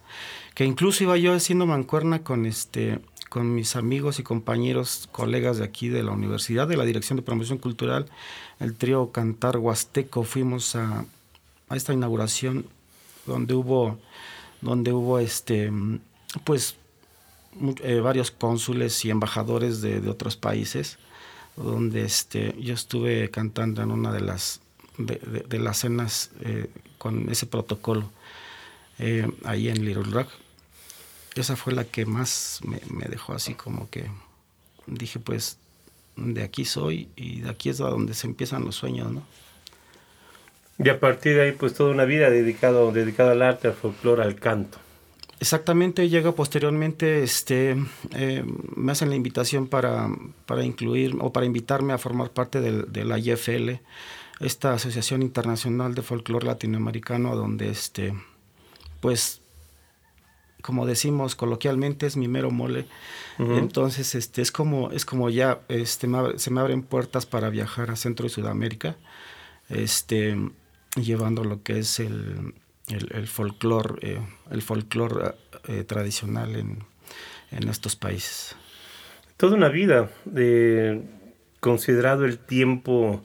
que 0.54 0.64
incluso 0.64 1.04
iba 1.04 1.16
yo 1.18 1.34
haciendo 1.34 1.66
mancuerna 1.66 2.22
con 2.22 2.46
este 2.46 3.00
con 3.34 3.52
mis 3.52 3.74
amigos 3.74 4.20
y 4.20 4.22
compañeros, 4.22 5.08
colegas 5.10 5.58
de 5.58 5.64
aquí 5.64 5.88
de 5.88 6.04
la 6.04 6.12
universidad, 6.12 6.68
de 6.68 6.76
la 6.76 6.84
Dirección 6.84 7.16
de 7.16 7.24
Promoción 7.24 7.58
Cultural, 7.58 8.06
el 8.60 8.76
trío 8.76 9.10
Cantar 9.10 9.56
Huasteco, 9.56 10.22
fuimos 10.22 10.76
a, 10.76 11.04
esta 11.72 11.92
inauguración 11.92 12.64
donde 13.26 13.54
hubo, 13.54 13.98
donde 14.60 14.92
hubo 14.92 15.18
este, 15.18 15.72
pues, 16.44 16.76
eh, 17.82 17.98
varios 17.98 18.30
cónsules 18.30 19.04
y 19.04 19.10
embajadores 19.10 19.80
de, 19.80 20.08
otros 20.08 20.36
países, 20.36 20.98
donde 21.56 22.04
este, 22.04 22.54
yo 22.60 22.72
estuve 22.72 23.32
cantando 23.32 23.82
en 23.82 23.90
una 23.90 24.12
de 24.12 24.20
las, 24.20 24.60
de, 24.96 25.58
las 25.58 25.78
cenas 25.78 26.30
eh, 26.42 26.70
con 26.98 27.28
ese 27.28 27.46
protocolo 27.46 28.08
eh, 29.00 29.28
ahí 29.42 29.68
en 29.68 29.84
Little 29.84 30.04
Rock 30.04 30.28
esa 31.40 31.56
fue 31.56 31.72
la 31.72 31.84
que 31.84 32.06
más 32.06 32.60
me, 32.64 33.06
dejó 33.06 33.34
así 33.34 33.54
como 33.54 33.88
que 33.90 34.10
dije, 34.86 35.18
pues, 35.18 35.58
de 36.16 36.42
aquí 36.42 36.64
soy 36.64 37.08
y 37.16 37.40
de 37.40 37.50
aquí 37.50 37.70
es 37.70 37.78
donde 37.78 38.14
se 38.14 38.26
empiezan 38.26 38.64
los 38.64 38.76
sueños, 38.76 39.10
¿no? 39.12 39.22
Y 40.78 40.88
a 40.88 40.98
partir 40.98 41.36
de 41.36 41.42
ahí, 41.42 41.52
pues 41.52 41.74
toda 41.74 41.92
una 41.92 42.04
vida 42.04 42.30
dedicado, 42.30 42.90
dedicada 42.90 43.32
al 43.32 43.42
arte, 43.42 43.68
al 43.68 43.74
folclore, 43.74 44.22
al 44.22 44.34
canto. 44.36 44.78
Exactamente, 45.38 46.08
llega 46.08 46.32
posteriormente, 46.32 47.22
este, 47.22 47.76
eh, 48.12 48.44
me 48.74 48.92
hacen 48.92 49.10
la 49.10 49.16
invitación 49.16 49.68
para, 49.68 50.08
para, 50.46 50.64
incluir 50.64 51.16
o 51.20 51.32
para 51.32 51.46
invitarme 51.46 51.92
a 51.92 51.98
formar 51.98 52.30
parte 52.30 52.60
de 52.60 53.04
la 53.04 53.18
IFL, 53.18 53.80
esta 54.40 54.74
Asociación 54.74 55.22
Internacional 55.22 55.94
de 55.94 56.02
Folclore 56.02 56.46
Latinoamericano, 56.46 57.36
donde 57.36 57.68
este, 57.70 58.14
pues 59.00 59.42
como 60.64 60.86
decimos 60.86 61.36
coloquialmente, 61.36 62.06
es 62.06 62.16
mi 62.16 62.26
mero 62.26 62.50
mole. 62.50 62.86
Entonces, 63.38 64.14
este, 64.14 64.40
es 64.40 64.50
como, 64.50 64.92
es 64.92 65.04
como 65.04 65.28
ya 65.28 65.60
este, 65.68 66.08
se 66.36 66.50
me 66.50 66.60
abren 66.60 66.82
puertas 66.82 67.26
para 67.26 67.50
viajar 67.50 67.90
a 67.90 67.96
Centro 67.96 68.26
y 68.26 68.30
Sudamérica, 68.30 68.96
este, 69.68 70.38
llevando 70.96 71.44
lo 71.44 71.62
que 71.62 71.80
es 71.80 72.00
el, 72.00 72.54
el, 72.88 73.26
folclore, 73.26 73.96
eh, 74.00 74.20
el 74.50 74.62
folclor 74.62 75.36
eh, 75.68 75.84
tradicional 75.84 76.56
en, 76.56 76.78
en, 77.50 77.68
estos 77.68 77.94
países. 77.94 78.56
Toda 79.36 79.56
una 79.56 79.68
vida, 79.68 80.08
de 80.24 81.02
considerado 81.60 82.24
el 82.24 82.38
tiempo, 82.38 83.22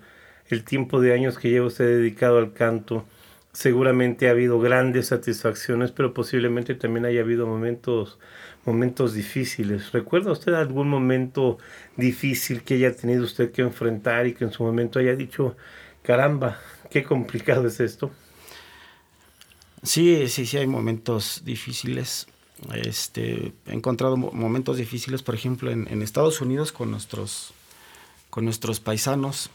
el 0.48 0.65
tiempo 0.65 1.00
de 1.00 1.13
años 1.13 1.39
que 1.39 1.51
lleva 1.51 1.67
usted 1.67 1.86
dedicado 1.86 2.38
al 2.38 2.51
canto, 2.51 3.05
seguramente 3.59 4.29
ha 4.29 4.31
habido 4.31 4.57
grandes 4.57 5.07
satisfacciones, 5.07 5.91
pero 5.91 6.13
posiblemente 6.13 6.75
también 6.75 7.05
haya 7.05 7.19
habido 7.19 7.45
momentos, 7.45 8.17
momentos 8.65 9.13
difíciles. 9.13 9.91
¿Recuerda 9.91 10.31
usted 10.31 10.53
algún 10.53 10.87
momento 10.87 11.57
difícil 11.97 12.63
que 12.63 12.75
haya 12.75 12.95
tenido 12.95 13.25
usted 13.25 13.51
que 13.51 13.61
enfrentar 13.61 14.27
y 14.27 14.33
que 14.33 14.45
en 14.45 14.53
su 14.53 14.63
momento 14.63 14.97
haya 14.97 15.13
dicho, 15.13 15.57
caramba, 16.03 16.57
qué 16.89 17.03
complicado 17.03 17.67
es 17.67 17.81
esto? 17.81 18.11
Sí, 19.83 20.29
sí, 20.29 20.45
sí, 20.45 20.55
hay 20.55 20.67
momentos 20.67 21.41
difíciles. 21.43 22.27
Este, 22.73 23.51
he 23.67 23.73
encontrado 23.73 24.15
momentos 24.15 24.77
difíciles, 24.77 25.21
por 25.21 25.35
ejemplo, 25.35 25.69
en, 25.69 26.01
Estados 26.01 26.39
Unidos 26.39 26.71
con 26.71 26.91
nuestros, 26.91 27.51
con 28.29 28.45
nuestros 28.45 28.79
paisanos 28.79 29.51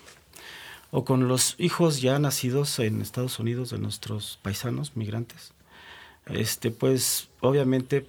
o 0.96 1.04
con 1.04 1.26
los 1.26 1.56
hijos 1.58 2.00
ya 2.00 2.20
nacidos 2.20 2.78
en 2.78 3.00
Estados 3.00 3.40
Unidos 3.40 3.70
de 3.70 3.78
nuestros 3.78 4.38
paisanos 4.42 4.96
migrantes. 4.96 5.52
Este, 6.26 6.70
pues 6.70 7.26
obviamente 7.40 8.06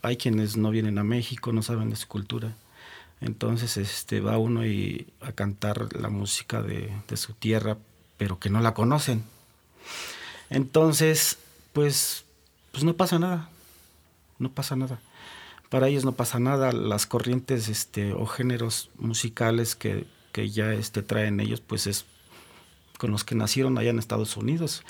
hay 0.00 0.16
quienes 0.16 0.56
no 0.56 0.70
vienen 0.70 0.98
a 0.98 1.02
México, 1.02 1.50
no 1.50 1.60
saben 1.60 1.90
de 1.90 1.96
su 1.96 2.06
cultura. 2.06 2.54
Entonces 3.20 3.76
este, 3.76 4.20
va 4.20 4.38
uno 4.38 4.64
y, 4.64 5.08
a 5.22 5.32
cantar 5.32 5.88
la 6.00 6.08
música 6.08 6.62
de, 6.62 6.92
de 7.08 7.16
su 7.16 7.32
tierra, 7.32 7.78
pero 8.16 8.38
que 8.38 8.48
no 8.48 8.60
la 8.60 8.74
conocen. 8.74 9.24
Entonces, 10.50 11.38
pues, 11.72 12.24
pues 12.70 12.84
no 12.84 12.94
pasa 12.94 13.18
nada. 13.18 13.50
No 14.38 14.52
pasa 14.52 14.76
nada. 14.76 15.00
Para 15.68 15.88
ellos 15.88 16.04
no 16.04 16.12
pasa 16.12 16.38
nada. 16.38 16.70
Las 16.70 17.06
corrientes 17.06 17.68
este, 17.68 18.12
o 18.12 18.24
géneros 18.26 18.88
musicales 18.98 19.74
que, 19.74 20.06
que 20.34 20.50
ya 20.50 20.72
este, 20.72 21.02
traen 21.04 21.38
ellos, 21.38 21.60
pues 21.60 21.86
es 21.86 22.06
con 22.98 23.12
los 23.12 23.22
que 23.22 23.36
nacieron 23.36 23.78
allá 23.78 23.90
en 23.90 24.00
Estados 24.00 24.36
Unidos. 24.36 24.82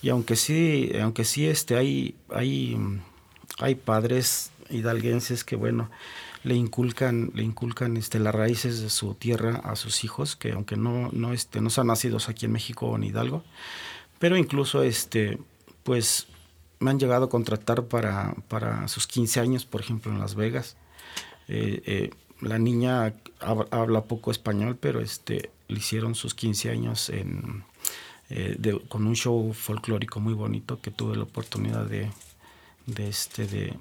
Y 0.00 0.10
aunque 0.10 0.36
sí, 0.36 0.92
aunque 1.02 1.24
sí 1.24 1.44
este, 1.46 1.76
hay, 1.76 2.14
hay, 2.32 2.78
hay 3.58 3.74
padres 3.74 4.52
hidalguenses 4.70 5.42
que, 5.42 5.56
bueno, 5.56 5.90
le 6.44 6.54
inculcan, 6.54 7.32
le 7.34 7.42
inculcan 7.42 7.96
este, 7.96 8.20
las 8.20 8.32
raíces 8.32 8.80
de 8.80 8.90
su 8.90 9.14
tierra 9.14 9.56
a 9.64 9.74
sus 9.74 10.04
hijos, 10.04 10.36
que 10.36 10.52
aunque 10.52 10.76
no, 10.76 11.10
no, 11.10 11.32
este, 11.32 11.60
no 11.60 11.68
son 11.68 11.88
nacidos 11.88 12.28
aquí 12.28 12.46
en 12.46 12.52
México 12.52 12.86
o 12.86 12.94
en 12.94 13.02
Hidalgo, 13.02 13.42
pero 14.20 14.36
incluso 14.36 14.84
este, 14.84 15.36
pues 15.82 16.28
me 16.78 16.92
han 16.92 17.00
llegado 17.00 17.24
a 17.24 17.28
contratar 17.28 17.86
para, 17.86 18.36
para 18.46 18.86
sus 18.86 19.08
15 19.08 19.40
años, 19.40 19.66
por 19.66 19.80
ejemplo, 19.80 20.12
en 20.12 20.20
Las 20.20 20.36
Vegas. 20.36 20.76
Eh, 21.48 21.82
eh, 21.86 22.10
la 22.42 22.58
niña 22.58 23.14
habla 23.40 24.04
poco 24.04 24.30
español, 24.30 24.76
pero 24.78 25.00
este, 25.00 25.50
le 25.68 25.78
hicieron 25.78 26.14
sus 26.14 26.34
15 26.34 26.70
años 26.70 27.08
en, 27.08 27.64
eh, 28.30 28.78
con 28.88 29.06
un 29.06 29.14
show 29.14 29.52
folclórico 29.52 30.20
muy 30.20 30.34
bonito 30.34 30.80
que 30.80 30.90
tuve 30.90 31.16
la 31.16 31.22
oportunidad 31.22 31.86
de, 31.86 32.10
de, 32.86 33.08
este, 33.08 33.46
de, 33.46 33.74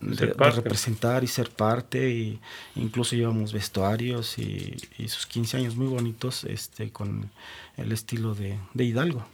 de, 0.00 0.26
representar 0.34 1.24
y 1.24 1.26
ser 1.26 1.50
parte 1.50 2.10
y 2.10 2.40
incluso 2.76 3.16
llevamos 3.16 3.52
vestuarios 3.52 4.38
y, 4.38 4.76
y, 4.98 5.08
sus 5.08 5.26
15 5.26 5.56
años 5.58 5.76
muy 5.76 5.86
bonitos 5.86 6.44
este 6.44 6.90
con 6.90 7.30
el 7.76 7.92
estilo 7.92 8.34
de, 8.34 8.58
de 8.74 8.84
Hidalgo 8.84 9.24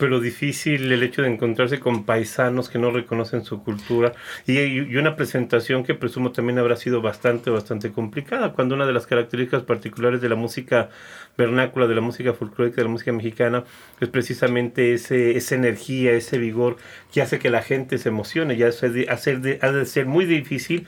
pero 0.00 0.18
difícil 0.18 0.90
el 0.90 1.02
hecho 1.02 1.20
de 1.20 1.28
encontrarse 1.28 1.78
con 1.78 2.04
paisanos 2.04 2.70
que 2.70 2.78
no 2.78 2.90
reconocen 2.90 3.44
su 3.44 3.62
cultura 3.62 4.14
y, 4.46 4.58
y, 4.58 4.96
una 4.96 5.14
presentación 5.14 5.84
que 5.84 5.94
presumo 5.94 6.32
también 6.32 6.58
habrá 6.58 6.74
sido 6.76 7.02
bastante, 7.02 7.50
bastante 7.50 7.92
complicada, 7.92 8.54
cuando 8.54 8.74
una 8.74 8.86
de 8.86 8.94
las 8.94 9.06
características 9.06 9.62
particulares 9.62 10.22
de 10.22 10.30
la 10.30 10.36
música 10.36 10.88
vernácula, 11.36 11.86
de 11.86 11.94
la 11.94 12.00
música 12.00 12.32
folclórica, 12.32 12.76
de 12.76 12.84
la 12.84 12.88
música 12.88 13.12
mexicana, 13.12 13.64
es 14.00 14.08
precisamente 14.08 14.94
ese, 14.94 15.36
esa 15.36 15.54
energía, 15.54 16.12
ese 16.12 16.38
vigor 16.38 16.78
que 17.12 17.20
hace 17.20 17.38
que 17.38 17.50
la 17.50 17.62
gente 17.62 17.98
se 17.98 18.08
emocione, 18.08 18.56
ya 18.56 18.68
hace 18.68 19.06
hacer 19.10 19.58
ha 19.60 19.70
de 19.70 19.84
ser 19.84 20.06
muy 20.06 20.24
difícil 20.24 20.86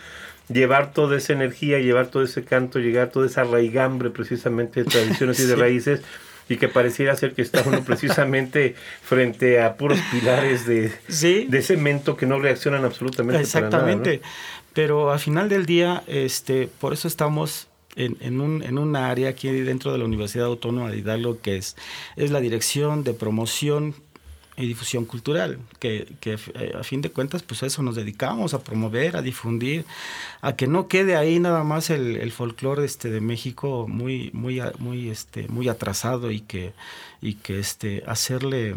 llevar 0.49 0.93
toda 0.93 1.19
esa 1.19 1.35
energía, 1.35 1.79
llevar 1.81 2.07
todo 2.07 2.23
ese 2.23 2.45
canto, 2.45 2.79
llegar 2.79 3.11
toda 3.11 3.27
esa 3.27 3.45
raigambre 3.45 4.09
precisamente 4.09 4.83
de 4.83 4.91
tradiciones 4.91 5.37
sí. 5.37 5.45
y 5.45 5.47
de 5.47 5.57
raíces 5.57 6.03
y 6.53 6.57
que 6.59 6.69
pareciera 6.69 7.17
ser 7.17 7.33
que 7.33 7.43
está 7.43 7.63
uno 7.67 7.83
precisamente 7.87 8.75
frente 9.03 9.61
a 9.61 9.77
puros 9.77 9.99
pilares 10.11 10.67
de, 10.67 10.93
sí. 11.09 11.47
de 11.49 11.63
cemento 11.63 12.17
que 12.17 12.27
no 12.27 12.39
reaccionan 12.39 12.85
absolutamente 12.85 13.41
Exactamente. 13.41 14.19
Para 14.19 14.23
nada, 14.23 14.29
¿no? 14.29 14.63
Pero 14.75 15.13
al 15.13 15.19
final 15.19 15.49
del 15.49 15.67
día, 15.67 16.03
este, 16.07 16.69
por 16.81 16.93
eso 16.93 17.09
estamos 17.09 17.69
en, 17.97 18.17
en, 18.21 18.41
un, 18.41 18.63
en 18.63 18.79
un 18.79 18.97
área 18.97 19.31
aquí 19.31 19.51
dentro 19.51 19.93
de 19.93 19.99
la 19.99 20.05
Universidad 20.05 20.47
Autónoma 20.47 20.91
de 20.91 20.99
Hidalgo 20.99 21.41
que 21.41 21.57
es, 21.57 21.77
es 22.17 22.31
la 22.31 22.41
Dirección 22.41 23.05
de 23.05 23.15
Promoción 23.15 23.95
y 24.57 24.67
difusión 24.67 25.07
cultural, 25.07 25.59
que, 25.79 26.13
que, 26.21 26.39
eh, 26.55 26.75
a 26.79 26.83
fin 26.83 27.01
de 27.01 27.11
cuentas 27.11 27.43
pues 27.43 27.63
eso 27.63 27.83
nos 27.83 27.97
dedicamos, 27.97 28.53
a 28.53 28.63
promover, 28.63 29.17
a 29.17 29.23
difundir, 29.23 29.87
a 30.43 30.57
que 30.57 30.67
no 30.67 30.89
quede 30.89 31.17
ahí 31.17 31.41
nada 31.41 31.65
más 31.65 31.89
el, 31.91 32.17
el 32.17 32.33
folclore 32.33 32.85
este, 32.85 33.11
de 33.11 33.21
México 33.21 33.87
muy, 33.89 34.31
muy, 34.35 34.61
muy, 34.79 35.09
este, 35.09 35.49
muy 35.49 35.69
atrasado 35.69 36.31
y 36.31 36.41
que, 36.41 36.73
y 37.23 37.35
que 37.35 37.59
este, 37.59 38.03
hacerle, 38.07 38.77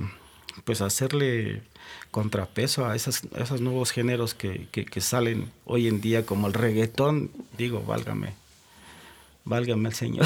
pues 0.64 0.80
hacerle 0.82 1.62
contrapeso 2.10 2.86
a, 2.86 2.96
esas, 2.96 3.24
a 3.38 3.44
esos 3.44 3.60
nuevos 3.60 3.92
géneros 3.92 4.34
que, 4.34 4.68
que, 4.72 4.86
que 4.86 5.02
salen 5.02 5.52
hoy 5.66 5.90
en 5.90 6.00
día 6.00 6.26
como 6.26 6.48
el 6.48 6.54
reggaetón, 6.54 7.32
digo, 7.58 7.84
válgame, 7.84 8.34
válgame 9.44 9.90
el 9.90 9.96
Señor. 9.96 10.26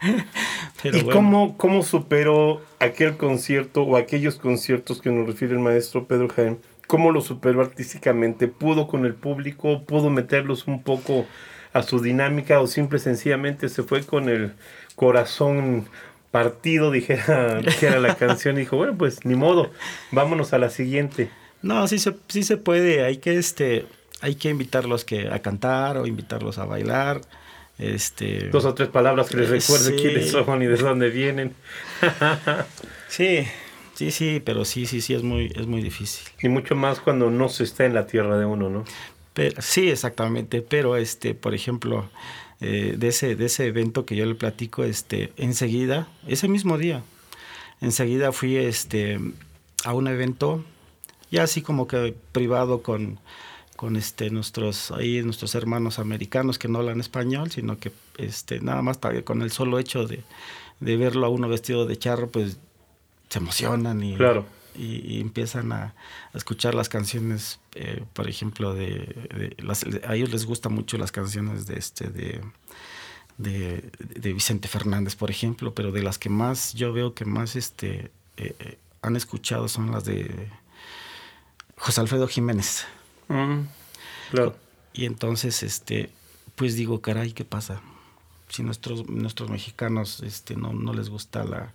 Pero 0.82 0.98
¿Y 0.98 1.02
bueno. 1.02 1.18
cómo, 1.18 1.56
cómo 1.56 1.82
superó 1.82 2.62
aquel 2.78 3.16
concierto 3.16 3.82
o 3.82 3.96
aquellos 3.96 4.36
conciertos 4.36 5.00
que 5.00 5.10
nos 5.10 5.26
refiere 5.26 5.54
el 5.54 5.60
maestro 5.60 6.06
Pedro 6.06 6.28
Jaén? 6.28 6.58
¿Cómo 6.86 7.10
lo 7.10 7.20
superó 7.20 7.60
artísticamente? 7.60 8.48
¿Pudo 8.48 8.86
con 8.86 9.04
el 9.04 9.14
público? 9.14 9.82
¿Pudo 9.84 10.08
meterlos 10.08 10.66
un 10.66 10.82
poco 10.82 11.26
a 11.72 11.82
su 11.82 12.00
dinámica 12.00 12.60
o 12.60 12.66
simple 12.66 12.98
sencillamente 12.98 13.68
se 13.68 13.82
fue 13.82 14.04
con 14.04 14.28
el 14.28 14.54
corazón 14.96 15.86
partido, 16.30 16.90
dijera, 16.92 17.60
dijera 17.60 18.00
la 18.00 18.14
canción 18.14 18.56
y 18.56 18.60
dijo, 18.60 18.76
bueno, 18.76 18.96
pues 18.96 19.24
ni 19.24 19.34
modo, 19.34 19.70
vámonos 20.10 20.52
a 20.52 20.58
la 20.58 20.70
siguiente? 20.70 21.30
No, 21.62 21.86
sí 21.88 21.98
se, 21.98 22.14
sí 22.28 22.42
se 22.42 22.56
puede, 22.56 23.04
hay 23.04 23.18
que, 23.18 23.36
este, 23.36 23.86
hay 24.20 24.36
que 24.36 24.48
invitarlos 24.48 25.04
que, 25.04 25.28
a 25.28 25.40
cantar 25.40 25.96
o 25.96 26.06
invitarlos 26.06 26.58
a 26.58 26.64
bailar. 26.64 27.20
Este, 27.78 28.48
Dos 28.48 28.64
o 28.64 28.74
tres 28.74 28.88
palabras 28.88 29.28
que 29.28 29.36
les 29.36 29.48
recuerde 29.48 29.96
sí. 29.96 30.02
quiénes 30.02 30.30
son 30.30 30.62
y 30.62 30.66
de 30.66 30.76
dónde 30.76 31.10
vienen. 31.10 31.54
sí, 33.08 33.46
sí, 33.94 34.10
sí, 34.10 34.42
pero 34.44 34.64
sí, 34.64 34.86
sí, 34.86 35.00
sí, 35.00 35.14
es 35.14 35.22
muy, 35.22 35.52
es 35.54 35.66
muy 35.66 35.80
difícil. 35.80 36.26
Y 36.42 36.48
mucho 36.48 36.74
más 36.74 37.00
cuando 37.00 37.30
no 37.30 37.48
se 37.48 37.64
está 37.64 37.84
en 37.84 37.94
la 37.94 38.06
tierra 38.06 38.36
de 38.36 38.46
uno, 38.46 38.68
¿no? 38.68 38.84
Pero, 39.32 39.62
sí, 39.62 39.88
exactamente, 39.88 40.62
pero 40.62 40.96
este, 40.96 41.34
por 41.34 41.54
ejemplo, 41.54 42.10
eh, 42.60 42.96
de, 42.98 43.08
ese, 43.08 43.36
de 43.36 43.46
ese 43.46 43.66
evento 43.66 44.04
que 44.04 44.16
yo 44.16 44.26
le 44.26 44.34
platico, 44.34 44.82
este, 44.82 45.32
enseguida, 45.36 46.08
ese 46.26 46.48
mismo 46.48 46.76
día, 46.76 47.02
enseguida 47.80 48.32
fui 48.32 48.56
este, 48.56 49.20
a 49.84 49.94
un 49.94 50.08
evento, 50.08 50.64
ya 51.30 51.44
así 51.44 51.62
como 51.62 51.86
que 51.86 52.16
privado 52.32 52.82
con 52.82 53.20
con 53.78 53.94
este 53.94 54.28
nuestros 54.30 54.90
ahí 54.90 55.22
nuestros 55.22 55.54
hermanos 55.54 56.00
americanos 56.00 56.58
que 56.58 56.66
no 56.66 56.80
hablan 56.80 56.98
español 56.98 57.52
sino 57.52 57.78
que 57.78 57.92
este 58.16 58.58
nada 58.58 58.82
más 58.82 58.98
con 59.22 59.40
el 59.40 59.52
solo 59.52 59.78
hecho 59.78 60.04
de, 60.04 60.24
de 60.80 60.96
verlo 60.96 61.24
a 61.26 61.28
uno 61.28 61.48
vestido 61.48 61.86
de 61.86 61.96
charro 61.96 62.28
pues 62.28 62.56
se 63.28 63.38
emocionan 63.38 64.02
y 64.02 64.16
claro. 64.16 64.46
y, 64.74 64.96
y, 65.14 65.20
empiezan 65.20 65.70
a, 65.70 65.94
a, 66.32 66.36
escuchar 66.36 66.74
las 66.74 66.88
canciones 66.88 67.60
eh, 67.76 68.02
por 68.14 68.28
ejemplo 68.28 68.74
de, 68.74 68.88
de 68.88 69.54
las, 69.62 69.84
a 69.84 70.16
ellos 70.16 70.32
les 70.32 70.44
gustan 70.44 70.72
mucho 70.74 70.98
las 70.98 71.12
canciones 71.12 71.66
de 71.68 71.78
este 71.78 72.08
de, 72.08 72.40
de 73.36 73.92
de 73.98 74.32
Vicente 74.32 74.66
Fernández 74.66 75.14
por 75.14 75.30
ejemplo 75.30 75.72
pero 75.72 75.92
de 75.92 76.02
las 76.02 76.18
que 76.18 76.30
más 76.30 76.74
yo 76.74 76.92
veo 76.92 77.14
que 77.14 77.24
más 77.24 77.54
este 77.54 78.10
eh, 78.38 78.76
han 79.02 79.14
escuchado 79.14 79.68
son 79.68 79.92
las 79.92 80.04
de 80.04 80.48
José 81.76 82.00
Alfredo 82.00 82.26
Jiménez 82.26 82.84
Mm, 83.28 83.66
claro. 84.30 84.56
Y 84.92 85.04
entonces, 85.04 85.62
este, 85.62 86.10
pues 86.56 86.74
digo, 86.74 87.00
caray, 87.00 87.32
¿qué 87.32 87.44
pasa? 87.44 87.80
Si 88.48 88.62
nuestros, 88.62 89.08
nuestros 89.08 89.50
mexicanos 89.50 90.20
este, 90.20 90.56
no, 90.56 90.72
no 90.72 90.92
les 90.92 91.10
gusta 91.10 91.44
la, 91.44 91.72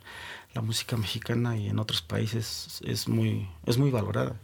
la 0.54 0.62
música 0.62 0.98
mexicana 0.98 1.58
y 1.58 1.70
en 1.70 1.80
otros 1.80 2.02
países 2.02 2.82
es 2.84 3.08
muy, 3.08 3.48
es 3.66 3.78
muy 3.78 3.92
valorada. 3.92 4.36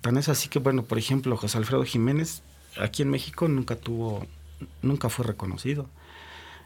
Tan 0.00 0.16
es 0.16 0.28
así 0.28 0.48
que, 0.48 0.58
bueno, 0.58 0.84
por 0.84 0.98
ejemplo, 0.98 1.36
José 1.36 1.58
Alfredo 1.58 1.84
Jiménez, 1.84 2.42
aquí 2.78 3.02
en 3.02 3.10
México 3.10 3.48
nunca 3.48 3.76
tuvo, 3.76 4.26
nunca 4.82 5.08
fue 5.08 5.24
reconocido. 5.26 5.88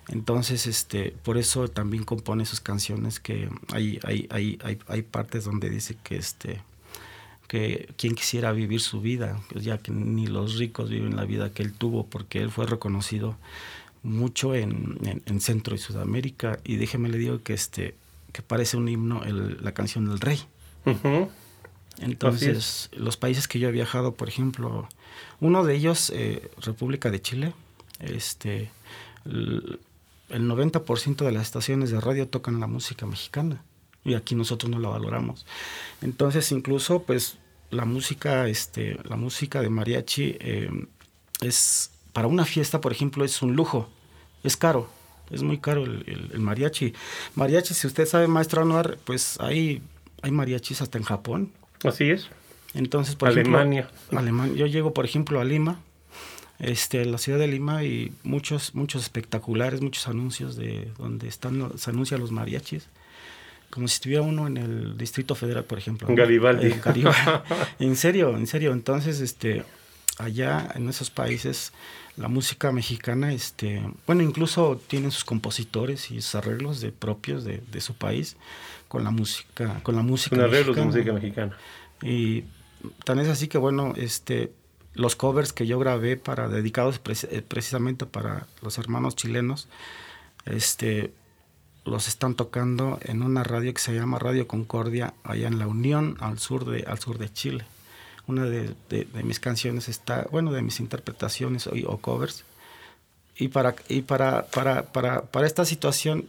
Entonces, 0.08 0.66
este, 0.66 1.14
por 1.22 1.38
eso 1.38 1.68
también 1.68 2.04
compone 2.04 2.44
sus 2.44 2.60
canciones 2.60 3.20
que 3.20 3.48
hay, 3.72 4.00
hay, 4.02 4.26
hay, 4.30 4.58
hay, 4.62 4.78
hay 4.88 5.02
partes 5.02 5.44
donde 5.44 5.70
dice 5.70 5.96
que 6.02 6.16
este, 6.16 6.62
que 7.50 7.88
quien 7.96 8.14
quisiera 8.14 8.52
vivir 8.52 8.80
su 8.80 9.00
vida, 9.00 9.40
pues 9.50 9.64
ya 9.64 9.78
que 9.78 9.90
ni 9.90 10.28
los 10.28 10.56
ricos 10.56 10.88
viven 10.88 11.16
la 11.16 11.24
vida 11.24 11.50
que 11.50 11.64
él 11.64 11.72
tuvo, 11.72 12.06
porque 12.06 12.38
él 12.38 12.48
fue 12.48 12.64
reconocido 12.64 13.36
mucho 14.04 14.54
en, 14.54 14.98
en, 15.04 15.20
en 15.26 15.40
Centro 15.40 15.74
y 15.74 15.78
Sudamérica, 15.78 16.60
y 16.62 16.76
déjeme 16.76 17.08
le 17.08 17.18
digo 17.18 17.42
que 17.42 17.52
este 17.52 17.96
que 18.32 18.42
parece 18.42 18.76
un 18.76 18.88
himno 18.88 19.24
el, 19.24 19.58
la 19.64 19.72
canción 19.72 20.08
del 20.08 20.20
rey. 20.20 20.38
Uh 20.84 20.90
-huh. 20.90 21.28
Entonces, 21.98 22.88
los 22.92 23.16
países 23.16 23.48
que 23.48 23.58
yo 23.58 23.68
he 23.68 23.72
viajado, 23.72 24.14
por 24.14 24.28
ejemplo, 24.28 24.88
uno 25.40 25.64
de 25.64 25.74
ellos, 25.74 26.12
eh, 26.14 26.48
República 26.60 27.10
de 27.10 27.20
Chile, 27.20 27.52
este, 27.98 28.70
el, 29.24 29.80
el 30.28 30.42
90% 30.48 31.24
de 31.24 31.32
las 31.32 31.42
estaciones 31.42 31.90
de 31.90 32.00
radio 32.00 32.28
tocan 32.28 32.60
la 32.60 32.68
música 32.68 33.06
mexicana 33.06 33.60
y 34.04 34.14
aquí 34.14 34.34
nosotros 34.34 34.70
no 34.70 34.78
la 34.78 34.88
valoramos. 34.88 35.46
Entonces, 36.02 36.50
incluso, 36.52 37.02
pues, 37.02 37.38
la 37.70 37.84
música, 37.84 38.48
este, 38.48 38.98
la 39.04 39.16
música 39.16 39.60
de 39.60 39.70
mariachi 39.70 40.36
eh, 40.40 40.70
es, 41.40 41.92
para 42.12 42.26
una 42.26 42.44
fiesta, 42.44 42.80
por 42.80 42.92
ejemplo, 42.92 43.24
es 43.24 43.42
un 43.42 43.54
lujo, 43.54 43.88
es 44.42 44.56
caro. 44.56 44.88
es 45.30 45.42
muy 45.42 45.58
caro 45.58 45.84
el, 45.84 46.30
el, 46.32 46.40
mariachi. 46.40 46.92
Mariachi, 47.36 47.74
si 47.74 47.86
usted 47.86 48.06
sabe, 48.06 48.26
maestro 48.26 48.62
Anuar, 48.62 48.98
pues 49.04 49.38
hay, 49.40 49.82
hay 50.22 50.30
mariachis 50.30 50.82
hasta 50.82 50.98
en 50.98 51.04
Japón. 51.04 51.52
Así 51.84 52.10
es. 52.10 52.28
Entonces, 52.74 53.14
por 53.14 53.28
Alemania. 53.28 53.82
ejemplo, 53.82 54.18
Alemania. 54.18 54.56
Yo 54.56 54.66
llego, 54.66 54.92
por 54.92 55.04
ejemplo, 55.04 55.40
a 55.40 55.44
Lima, 55.44 55.80
este, 56.58 57.04
la 57.04 57.18
ciudad 57.18 57.38
de 57.38 57.48
Lima, 57.48 57.84
y 57.84 58.12
muchos, 58.22 58.74
muchos 58.74 59.02
espectaculares, 59.02 59.80
muchos 59.80 60.08
anuncios 60.08 60.56
de 60.56 60.90
donde 60.98 61.28
están, 61.28 61.78
se 61.78 61.90
anuncian 61.90 62.20
los 62.20 62.32
mariachis. 62.32 62.88
Como 63.70 63.88
si 63.88 63.94
estuviera 63.94 64.22
uno 64.22 64.46
en 64.46 64.56
el 64.56 64.98
Distrito 64.98 65.34
Federal, 65.34 65.64
por 65.64 65.78
ejemplo. 65.78 66.08
En 66.08 66.14
Garibaldi. 66.14 66.66
En 66.66 66.80
Garibaldi. 66.80 67.18
en 67.78 67.96
serio, 67.96 68.36
en 68.36 68.46
serio. 68.46 68.72
Entonces, 68.72 69.20
este, 69.20 69.64
allá 70.18 70.68
en 70.74 70.88
esos 70.88 71.10
países 71.10 71.72
la 72.16 72.28
música 72.28 72.72
mexicana, 72.72 73.32
este, 73.32 73.82
bueno, 74.06 74.22
incluso 74.22 74.80
tienen 74.86 75.10
sus 75.10 75.24
compositores 75.24 76.10
y 76.10 76.20
sus 76.20 76.34
arreglos 76.34 76.80
de 76.80 76.92
propios 76.92 77.44
de, 77.44 77.62
de 77.70 77.80
su 77.80 77.94
país 77.94 78.36
con 78.88 79.04
la 79.04 79.10
música, 79.10 79.80
con 79.82 79.96
la 79.96 80.02
música 80.02 80.36
con 80.36 80.44
arreglos 80.44 80.76
de 80.76 80.84
música 80.84 81.12
mexicana. 81.12 81.56
Y 82.02 82.44
tan 83.04 83.20
es 83.20 83.28
así 83.28 83.48
que 83.48 83.56
bueno, 83.56 83.94
este, 83.96 84.52
los 84.94 85.16
covers 85.16 85.52
que 85.52 85.66
yo 85.66 85.78
grabé 85.78 86.16
para 86.16 86.48
dedicados 86.48 87.00
eh, 87.06 87.42
precisamente 87.46 88.06
para 88.06 88.46
los 88.62 88.78
hermanos 88.78 89.16
chilenos, 89.16 89.68
este, 90.44 91.12
los 91.84 92.08
están 92.08 92.34
tocando 92.34 92.98
en 93.02 93.22
una 93.22 93.42
radio 93.42 93.72
que 93.72 93.80
se 93.80 93.94
llama 93.94 94.18
Radio 94.18 94.46
Concordia 94.46 95.14
allá 95.24 95.48
en 95.48 95.58
la 95.58 95.66
Unión 95.66 96.16
al 96.20 96.38
sur 96.38 96.64
de 96.64 96.84
al 96.86 96.98
sur 96.98 97.18
de 97.18 97.32
Chile 97.32 97.64
una 98.30 98.44
de, 98.44 98.74
mis 99.24 99.40
canciones 99.40 99.88
está, 99.88 100.26
bueno, 100.30 100.52
de 100.52 100.62
mis 100.62 100.80
interpretaciones 100.80 101.66
o, 101.66 101.98
covers. 101.98 102.44
Y, 103.36 103.48
para, 103.48 103.74
y 103.88 104.02
para, 104.02 104.46
para, 104.46 104.92
para, 104.92 105.22
para, 105.22 105.46
esta 105.46 105.64
situación, 105.64 106.26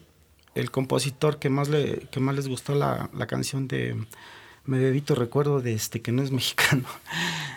el 0.55 0.71
compositor 0.71 1.39
que 1.39 1.49
más, 1.49 1.69
le, 1.69 2.07
que 2.11 2.19
más 2.19 2.35
les 2.35 2.47
gustó 2.47 2.75
la, 2.75 3.09
la 3.13 3.27
canción 3.27 3.67
de 3.67 3.95
Me 4.65 4.79
Bebito 4.79 5.15
Recuerdo 5.15 5.61
de 5.61 5.73
este, 5.73 6.01
que 6.01 6.11
no 6.11 6.23
es 6.23 6.31
mexicano. 6.41 6.85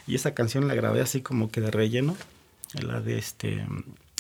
y 0.07 0.15
esa 0.15 0.35
canción 0.35 0.69
la 0.69 0.75
grabé 0.75 1.01
así 1.01 1.23
como 1.23 1.51
que 1.51 1.61
de 1.61 1.71
relleno, 1.71 2.17
la 2.75 3.01
de 3.01 3.19
este 3.19 3.67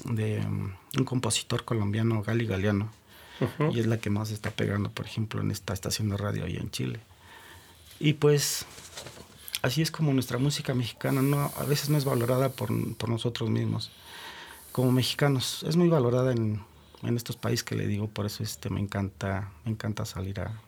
de 0.04 0.40
un 0.40 1.04
compositor 1.04 1.64
colombiano, 1.64 2.22
Gali 2.22 2.46
Galeano. 2.46 2.90
Y 3.72 3.80
es 3.80 3.86
la 3.86 3.98
que 3.98 4.10
más 4.10 4.30
está 4.30 4.50
pegando, 4.50 4.90
por 4.90 5.06
ejemplo, 5.06 5.40
en 5.40 5.50
esta 5.50 5.72
estación 5.72 6.08
de 6.08 6.16
radio 6.16 6.44
allá 6.44 6.60
en 6.60 6.70
Chile. 6.70 7.00
Y 7.98 8.14
pues 8.14 8.66
así 9.62 9.82
es 9.82 9.90
como 9.90 10.12
nuestra 10.12 10.38
música 10.38 10.74
mexicana 10.74 11.22
no, 11.22 11.50
a 11.56 11.64
veces 11.64 11.88
no 11.88 11.96
es 11.96 12.04
valorada 12.04 12.50
por, 12.50 12.70
nosotros 13.08 13.50
mismos, 13.50 13.90
como 14.72 14.92
mexicanos. 14.92 15.64
Es 15.66 15.76
muy 15.76 15.88
valorada 15.88 16.32
en, 16.32 16.60
estos 17.02 17.36
países 17.36 17.64
que 17.64 17.74
le 17.74 17.86
digo, 17.86 18.08
por 18.08 18.26
eso 18.26 18.42
este, 18.42 18.70
me, 18.70 18.80
encanta, 18.80 19.50
me 19.64 19.72
encanta 19.72 20.04
salir 20.04 20.40
a, 20.40 20.60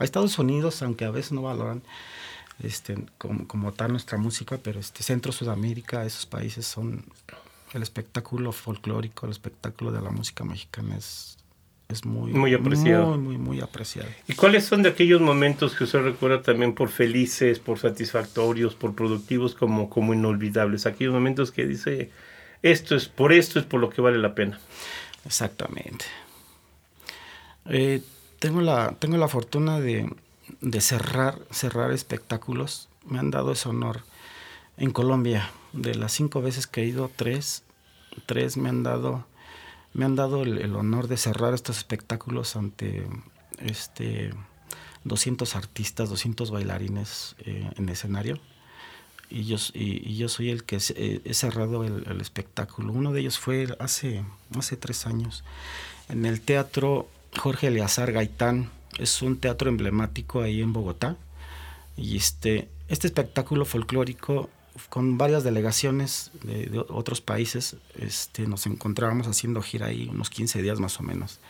Estados 0.00 0.38
Unidos, 0.38 0.82
aunque 0.82 1.04
a 1.04 1.10
veces 1.10 1.32
no 1.32 1.42
valoran 1.42 1.82
este, 2.60 2.96
como, 3.16 3.72
tal 3.72 3.92
nuestra 3.92 4.18
música, 4.18 4.58
pero 4.58 4.80
este, 4.80 5.02
Centro, 5.02 5.30
Sudamérica, 5.30 6.04
esos 6.04 6.26
países 6.26 6.66
son 6.66 7.04
el 7.72 7.82
espectáculo 7.82 8.52
folclórico, 8.52 9.26
el 9.26 9.32
espectáculo 9.32 9.92
de 9.92 10.00
la 10.00 10.10
música 10.10 10.44
mexicana 10.44 10.96
es 10.96 11.38
es 11.88 12.04
muy, 12.04 12.32
muy 12.32 12.54
apreciado. 12.54 13.16
Muy, 13.16 13.18
muy, 13.18 13.38
muy 13.38 13.60
apreciado. 13.60 14.08
¿Y 14.26 14.34
cuáles 14.34 14.64
son 14.64 14.82
de 14.82 14.88
aquellos 14.88 15.20
momentos 15.20 15.74
que 15.74 15.84
usted 15.84 16.02
recuerda 16.02 16.42
también 16.42 16.74
por 16.74 16.88
felices, 16.88 17.58
por 17.58 17.78
satisfactorios, 17.78 18.74
por 18.74 18.94
productivos, 18.94 19.54
como, 19.54 19.90
como 19.90 20.14
inolvidables? 20.14 20.86
Aquellos 20.86 21.12
momentos 21.12 21.52
que 21.52 21.66
dice, 21.66 22.10
esto 22.62 22.96
es 22.96 23.08
por 23.08 23.32
esto 23.32 23.58
es 23.58 23.66
por 23.66 23.80
lo 23.80 23.90
que 23.90 24.00
vale 24.00 24.18
la 24.18 24.34
pena. 24.34 24.58
Exactamente. 25.26 26.06
Eh, 27.66 28.02
tengo, 28.38 28.60
la, 28.60 28.96
tengo 28.98 29.16
la 29.16 29.28
fortuna 29.28 29.80
de, 29.80 30.10
de 30.60 30.80
cerrar, 30.80 31.38
cerrar 31.50 31.92
espectáculos. 31.92 32.88
Me 33.06 33.18
han 33.18 33.30
dado 33.30 33.52
ese 33.52 33.68
honor 33.68 34.00
en 34.78 34.90
Colombia. 34.90 35.50
De 35.72 35.94
las 35.94 36.12
cinco 36.12 36.40
veces 36.40 36.66
que 36.66 36.82
he 36.82 36.86
ido, 36.86 37.10
tres, 37.14 37.64
tres 38.26 38.56
me 38.56 38.68
han 38.68 38.82
dado 38.82 39.26
me 39.94 40.04
han 40.04 40.16
dado 40.16 40.42
el, 40.42 40.74
honor 40.74 41.08
de 41.08 41.16
cerrar 41.16 41.54
estos 41.54 41.78
espectáculos 41.78 42.56
ante 42.56 43.06
este 43.58 44.32
200 45.04 45.54
artistas, 45.54 46.10
200 46.10 46.50
bailarines 46.50 47.36
eh, 47.38 47.70
en 47.76 47.88
escenario. 47.88 48.38
Y 49.30 49.44
yo, 49.44 49.58
soy 50.28 50.50
el 50.50 50.64
que 50.64 50.78
eh, 50.94 51.20
he 51.24 51.34
cerrado 51.34 51.84
el, 51.84 52.20
espectáculo. 52.20 52.92
Uno 52.92 53.12
de 53.12 53.20
ellos 53.20 53.38
fue 53.38 53.68
hace, 53.80 54.22
hace 54.56 54.76
tres 54.76 55.06
años 55.06 55.42
en 56.08 56.26
el 56.26 56.40
Teatro 56.40 57.08
Jorge 57.36 57.68
Eleazar 57.68 58.12
Gaitán. 58.12 58.70
Es 58.98 59.22
un 59.22 59.38
teatro 59.38 59.68
emblemático 59.68 60.42
ahí 60.42 60.60
en 60.60 60.72
Bogotá. 60.72 61.16
Y 61.96 62.16
este, 62.16 62.68
este 62.88 63.06
espectáculo 63.06 63.64
folclórico 63.64 64.50
con 64.88 65.18
varias 65.18 65.44
delegaciones 65.44 66.30
de, 66.42 66.84
otros 66.88 67.20
países, 67.20 67.76
este, 67.96 68.46
nos 68.46 68.66
encontrábamos 68.66 69.26
haciendo 69.26 69.62
gira 69.62 69.86
ahí 69.86 70.08
unos 70.10 70.30
15 70.30 70.62
días 70.62 70.80
más 70.80 70.98
o 71.00 71.02
menos. 71.02 71.40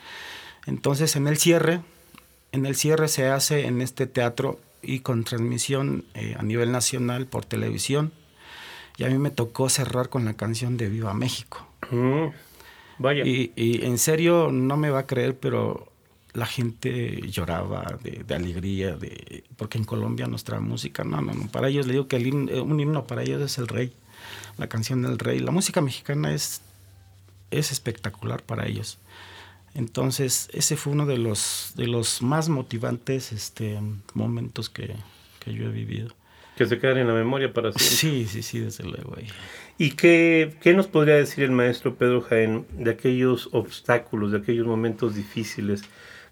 Entonces, 0.66 1.16
en 1.16 1.26
el 1.26 1.36
cierre, 1.38 1.80
en 2.52 2.66
el 2.66 2.76
cierre 2.76 3.08
se 3.08 3.28
hace 3.28 3.66
en 3.66 3.80
este 3.80 4.06
teatro 4.06 4.60
y 4.82 5.00
con 5.00 5.24
transmisión 5.24 6.04
eh, 6.14 6.36
a 6.38 6.42
nivel 6.42 6.72
nacional 6.72 7.26
por 7.26 7.44
televisión. 7.44 8.12
Y 8.96 9.04
a 9.04 9.08
mí 9.08 9.18
me 9.18 9.30
tocó 9.30 9.68
cerrar 9.68 10.08
con 10.08 10.24
la 10.24 10.34
canción 10.34 10.76
de 10.76 10.88
Viva 10.88 11.14
México. 11.14 11.66
Mm, 11.90 12.26
vaya. 12.98 13.24
Y, 13.24 13.52
y 13.56 13.84
en 13.84 13.98
serio, 13.98 14.50
no 14.52 14.76
me 14.76 14.90
va 14.90 15.00
a 15.00 15.06
creer, 15.06 15.36
pero 15.36 15.88
la 16.34 16.46
gente 16.46 17.20
lloraba 17.30 17.98
de, 18.02 18.34
alegría, 18.34 18.96
de, 18.96 19.44
porque 19.56 19.78
en 19.78 19.84
Colombia 19.84 20.26
nuestra 20.26 20.60
música, 20.60 21.04
no, 21.04 21.22
no, 21.22 21.32
no, 21.32 21.46
para 21.46 21.68
ellos 21.68 21.86
le 21.86 21.92
digo 21.92 22.08
que 22.08 22.16
el 22.16 22.26
eh, 22.50 22.60
un 22.60 22.78
himno 22.78 23.06
para 23.06 23.22
ellos 23.22 23.40
es 23.40 23.56
el 23.58 23.68
rey, 23.68 23.92
la 24.58 24.66
canción 24.66 25.02
del 25.02 25.18
rey. 25.18 25.38
La 25.38 25.52
música 25.52 25.80
mexicana 25.80 26.34
es, 26.34 26.60
es 27.52 27.70
espectacular 27.70 28.42
para 28.42 28.66
ellos. 28.66 28.98
Entonces, 29.74 30.48
ese 30.52 30.76
fue 30.76 30.92
uno 30.92 31.06
de 31.06 31.18
los, 31.18 31.72
de 31.76 31.86
los 31.86 32.20
más 32.20 32.48
motivantes 32.48 33.32
este, 33.32 33.80
momentos 34.12 34.68
que, 34.68 34.94
que 35.38 35.54
yo 35.54 35.66
he 35.66 35.72
vivido. 35.72 36.14
Que 36.56 36.66
se 36.66 36.78
quedan 36.78 36.98
en 36.98 37.08
la 37.08 37.14
memoria 37.14 37.52
para 37.52 37.72
siempre. 37.72 37.96
Sí, 37.96 38.26
sí, 38.26 38.42
sí, 38.42 38.60
desde 38.60 38.84
luego. 38.84 39.16
¿Y 39.78 39.90
qué, 39.92 40.56
qué 40.60 40.74
nos 40.74 40.86
podría 40.86 41.16
decir 41.16 41.42
el 41.44 41.50
maestro 41.50 41.96
Pedro 41.96 42.20
Jaén 42.22 42.66
de 42.72 42.92
aquellos 42.92 43.48
obstáculos, 43.52 44.30
de 44.30 44.38
aquellos 44.38 44.66
momentos 44.66 45.16
difíciles 45.16 45.82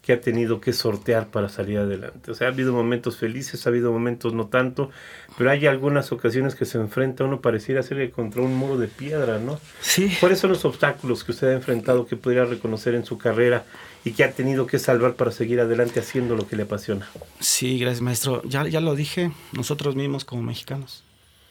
que 0.03 0.13
ha 0.13 0.21
tenido 0.21 0.61
que 0.61 0.73
sortear 0.73 1.29
para 1.29 1.49
salir 1.49 1.79
adelante. 1.79 2.33
O 2.33 2.35
sea, 2.35 2.49
ha 2.49 2.51
habido 2.51 2.73
momentos 2.73 3.17
felices, 3.17 3.65
ha 3.65 3.71
habido 3.71 3.93
momentos 3.93 4.35
no 4.35 4.49
tanto, 4.49 4.91
pero 5.39 5.51
hay 5.51 5.67
algunas 5.67 6.11
ocasiones 6.11 6.57
que 6.57 6.65
se 6.65 6.79
enfrenta 6.79 7.25
uno 7.25 7.41
pareciera 7.41 7.83
ser 7.85 8.11
contra 8.11 8.43
un 8.43 8.55
muro 8.57 8.79
de 8.79 8.89
piedra, 8.89 9.39
¿no? 9.39 9.61
Sí. 9.81 10.13
¿Cuáles 10.19 10.41
son 10.41 10.51
los 10.51 10.65
obstáculos 10.65 11.23
que 11.23 11.31
usted 11.31 11.49
ha 11.49 11.53
enfrentado 11.53 12.07
que 12.07 12.17
podría 12.17 12.45
reconocer 12.45 12.97
en 12.97 13.05
su 13.05 13.17
carrera 13.17 13.65
y 14.05 14.11
que 14.11 14.25
ha 14.25 14.33
tenido 14.33 14.67
que 14.67 14.81
salvar 14.81 15.15
para 15.15 15.31
seguir 15.31 15.61
adelante 15.61 16.01
haciendo 16.01 16.35
lo 16.35 16.49
que 16.49 16.57
le 16.57 16.65
apasiona? 16.65 17.09
Sí, 17.39 17.79
gracias 17.79 18.03
maestro. 18.03 18.43
Ya, 18.45 18.67
ya 18.67 18.81
lo 18.81 18.97
dije, 18.97 19.31
nosotros 19.53 19.95
mismos 19.95 20.25
como 20.25 20.43
mexicanos 20.43 21.05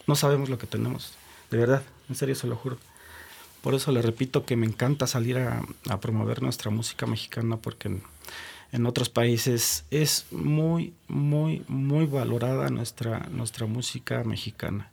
no 0.08 0.16
sabemos 0.16 0.50
lo 0.50 0.58
que 0.58 0.68
tenemos, 0.68 1.14
de 1.50 1.58
verdad, 1.58 1.84
en 2.10 2.16
serio 2.16 2.36
se 2.36 2.48
lo 2.48 2.56
juro. 2.58 2.78
Por 3.62 3.76
eso 3.76 3.92
le 3.92 4.02
repito 4.02 4.46
que 4.46 4.56
me 4.56 4.66
encanta 4.66 5.08
salir 5.08 5.38
a, 5.38 5.62
a 5.90 6.00
promover 6.00 6.42
nuestra 6.42 6.72
música 6.72 7.06
mexicana 7.06 7.58
porque 7.58 7.90
en 8.72 8.86
otros 8.86 9.10
países 9.10 9.86
es 9.92 10.26
muy, 10.32 10.94
muy, 11.08 11.64
muy 11.68 12.06
valorada 12.06 12.70
nuestra, 12.70 13.28
nuestra 13.32 13.66
música 13.66 14.24
mexicana. 14.24 14.90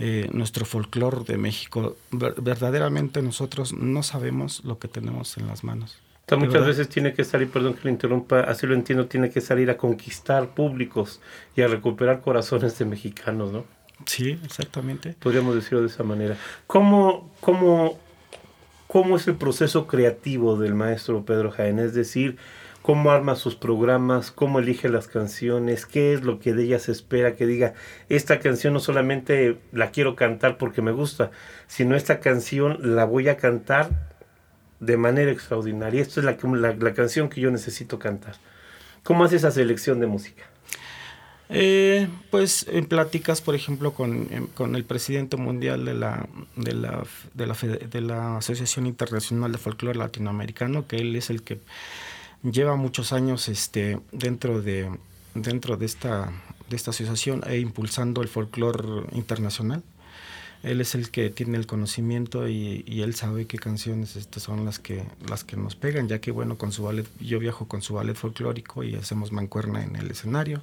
Eh, 0.00 0.28
nuestro 0.32 0.64
folclore 0.64 1.24
de 1.24 1.36
México. 1.36 1.96
verdaderamente 2.12 3.20
nosotros 3.20 3.72
no 3.72 4.04
sabemos 4.04 4.64
lo 4.64 4.78
que 4.78 4.86
tenemos 4.86 5.36
en 5.38 5.48
las 5.48 5.64
manos. 5.64 5.98
muchas 6.36 6.64
veces 6.64 6.88
tiene 6.88 7.14
que 7.14 7.24
salir, 7.24 7.50
perdón 7.50 7.74
que 7.74 7.80
lo 7.82 7.90
interrumpa, 7.90 8.42
así 8.42 8.64
lo 8.68 8.74
entiendo, 8.74 9.06
tiene 9.06 9.28
que 9.30 9.40
salir 9.40 9.70
a 9.70 9.76
conquistar 9.76 10.50
públicos 10.50 11.20
y 11.56 11.62
a 11.62 11.66
recuperar 11.66 12.20
corazones 12.20 12.78
de 12.78 12.84
mexicanos, 12.84 13.50
¿no? 13.50 13.64
Sí, 14.06 14.38
exactamente. 14.44 15.14
Podríamos 15.18 15.54
decirlo 15.54 15.80
de 15.80 15.88
esa 15.88 16.02
manera. 16.02 16.36
¿Cómo, 16.66 17.30
cómo, 17.40 17.98
cómo 18.86 19.16
es 19.16 19.26
el 19.28 19.36
proceso 19.36 19.86
creativo 19.86 20.56
del 20.56 20.74
maestro 20.74 21.24
Pedro 21.24 21.50
Jaén? 21.50 21.78
Es 21.78 21.94
decir, 21.94 22.36
cómo 22.82 23.10
arma 23.10 23.36
sus 23.36 23.54
programas, 23.54 24.30
cómo 24.30 24.60
elige 24.60 24.88
las 24.88 25.08
canciones, 25.08 25.84
qué 25.84 26.14
es 26.14 26.22
lo 26.22 26.38
que 26.38 26.54
de 26.54 26.64
ella 26.64 26.78
se 26.78 26.92
espera 26.92 27.34
que 27.34 27.46
diga, 27.46 27.74
esta 28.08 28.38
canción 28.38 28.72
no 28.72 28.80
solamente 28.80 29.58
la 29.72 29.90
quiero 29.90 30.16
cantar 30.16 30.56
porque 30.56 30.80
me 30.80 30.92
gusta, 30.92 31.30
sino 31.66 31.96
esta 31.96 32.20
canción 32.20 32.96
la 32.96 33.04
voy 33.04 33.28
a 33.28 33.36
cantar 33.36 33.90
de 34.80 34.96
manera 34.96 35.30
extraordinaria. 35.30 36.00
Esta 36.00 36.20
es 36.20 36.24
la, 36.24 36.36
la 36.72 36.94
canción 36.94 37.28
que 37.28 37.40
yo 37.40 37.50
necesito 37.50 37.98
cantar. 37.98 38.36
¿Cómo 39.02 39.24
hace 39.24 39.36
esa 39.36 39.50
selección 39.50 40.00
de 40.00 40.06
música? 40.06 40.44
Eh, 41.50 42.08
pues 42.30 42.66
en 42.68 42.86
pláticas, 42.86 43.40
por 43.40 43.54
ejemplo, 43.54 43.92
con, 43.92 44.28
em, 44.30 44.46
con, 44.48 44.76
el 44.76 44.84
presidente 44.84 45.36
mundial 45.36 45.84
de 45.84 45.94
la, 45.94 46.28
de 46.56 46.74
la, 46.74 47.04
de 47.34 47.46
la, 47.46 47.54
de 47.54 48.00
la 48.00 48.36
Asociación 48.36 48.86
Internacional 48.86 49.52
de 49.52 49.58
Folclore 49.58 49.98
Latinoamericano, 49.98 50.86
que 50.86 50.96
él 50.96 51.16
es 51.16 51.30
el 51.30 51.42
que 51.42 51.58
lleva 52.42 52.76
muchos 52.76 53.12
años 53.12 53.48
este, 53.48 53.98
dentro, 54.12 54.60
de, 54.60 54.90
dentro 55.34 55.76
de, 55.76 55.86
esta, 55.86 56.30
de 56.68 56.76
esta 56.76 56.90
asociación 56.90 57.42
e 57.46 57.58
impulsando 57.58 58.20
el 58.20 58.28
folclore 58.28 59.06
internacional 59.12 59.82
él 60.62 60.80
es 60.80 60.94
el 60.94 61.10
que 61.10 61.30
tiene 61.30 61.56
el 61.56 61.66
conocimiento 61.66 62.48
y, 62.48 62.84
él 63.00 63.14
sabe 63.14 63.46
qué 63.46 63.58
canciones 63.58 64.16
estas 64.16 64.42
son 64.42 64.64
las 64.64 64.78
que 64.78 65.04
las 65.28 65.44
que 65.44 65.56
nos 65.56 65.76
pegan, 65.76 66.08
ya 66.08 66.20
que 66.20 66.30
bueno, 66.30 66.58
con 66.58 66.72
su 66.72 66.82
ballet, 66.82 67.06
yo 67.20 67.38
viajo 67.38 67.68
con 67.68 67.80
su 67.80 67.94
ballet 67.94 68.16
folclórico 68.16 68.82
y 68.82 68.94
hacemos 68.96 69.32
mancuerna 69.32 69.84
en 69.84 69.96
el 69.96 70.10
escenario. 70.10 70.62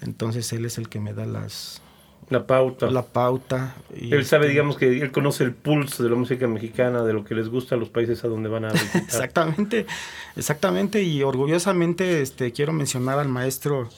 Entonces 0.00 0.52
él 0.52 0.64
es 0.64 0.78
el 0.78 0.88
que 0.88 1.00
me 1.00 1.12
da 1.12 1.26
las 1.26 1.82
la 2.28 2.44
pauta. 2.44 2.90
La 2.90 3.02
pauta. 3.02 3.76
él 3.94 4.24
sabe, 4.24 4.46
este 4.46 4.52
digamos, 4.52 4.76
que 4.76 5.00
él 5.00 5.12
conoce 5.12 5.44
el 5.44 5.52
pulso 5.52 6.02
de 6.02 6.10
la 6.10 6.16
música 6.16 6.48
mexicana, 6.48 7.02
de 7.04 7.12
lo 7.12 7.24
que 7.24 7.36
les 7.36 7.48
gusta 7.48 7.76
a 7.76 7.78
los 7.78 7.88
países 7.88 8.24
a 8.24 8.28
donde 8.28 8.48
van 8.48 8.64
a 8.64 8.68
visitar. 8.72 9.02
exactamente, 9.02 9.86
exactamente. 10.34 11.02
Y 11.02 11.22
orgullosamente 11.22 12.22
este, 12.22 12.52
quiero 12.52 12.72
mencionar 12.72 13.20
al 13.20 13.28
maestro 13.28 13.88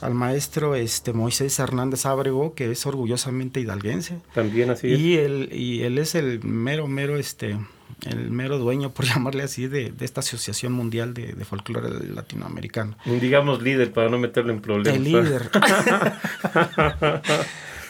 al 0.00 0.14
maestro 0.14 0.74
este 0.74 1.12
Moisés 1.12 1.58
Hernández 1.58 2.06
Ábrego, 2.06 2.54
que 2.54 2.70
es 2.70 2.86
orgullosamente 2.86 3.60
hidalguense. 3.60 4.18
También 4.34 4.70
así 4.70 4.92
es. 4.92 4.98
Y 4.98 5.18
él, 5.18 5.48
y 5.52 5.82
él 5.82 5.98
es 5.98 6.14
el 6.14 6.42
mero, 6.44 6.86
mero, 6.86 7.16
este, 7.16 7.58
el 8.06 8.30
mero 8.30 8.58
dueño, 8.58 8.90
por 8.94 9.04
llamarle 9.06 9.42
así, 9.42 9.66
de, 9.66 9.92
esta 10.00 10.20
Asociación 10.20 10.72
Mundial 10.72 11.14
de, 11.14 11.32
de 11.32 11.44
Folclore 11.44 11.90
Latinoamericano. 12.08 12.96
Digamos 13.04 13.62
líder, 13.62 13.92
para 13.92 14.08
no 14.08 14.18
meterlo 14.18 14.52
en 14.52 14.60
problemas. 14.60 14.96
El 14.96 15.04
líder. 15.04 15.50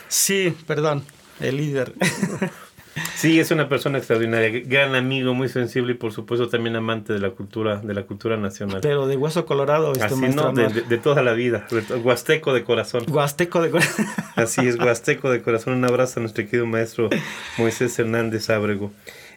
sí, 0.09 0.55
perdón, 0.66 1.05
el 1.40 1.57
líder. 1.57 1.94
Sí, 3.14 3.40
es 3.40 3.51
una 3.51 3.68
persona 3.68 3.98
extraordinaria, 3.98 4.62
gran 4.64 4.94
amigo, 4.94 5.35
muy 5.35 5.48
sensible 5.48 5.92
y 5.92 5.96
por 5.96 6.12
supuesto 6.12 6.48
también 6.48 6.77
amante 6.77 7.12
de 7.12 7.18
la 7.18 7.31
cultura, 7.31 7.77
de 7.79 7.94
la 7.94 8.03
cultura 8.05 8.37
nacional. 8.37 8.81
Pero 8.83 9.07
de 9.07 9.16
hueso 9.16 9.46
colorado, 9.46 9.92
este 9.92 10.05
Así 10.05 10.29
no, 10.29 10.53
de, 10.53 10.98
toda 10.98 11.22
la 11.22 11.33
vida, 11.33 11.66
huasteco 12.03 12.53
de 12.53 12.64
corazón. 12.64 13.05
Huasteco 13.09 13.61
de 13.61 13.70
corazón. 13.70 14.07
Así 14.37 14.66
es, 14.66 14.79
huasteco 14.79 15.31
de 15.31 15.42
corazón. 15.42 15.74
Un 15.74 15.85
abrazo 15.85 16.20
a 16.20 16.22
nuestro 16.22 16.44
querido 16.44 16.66
maestro 16.66 17.11
Moisés 17.59 17.98
Hernández 17.98 18.51
Ábrego. 18.51 18.92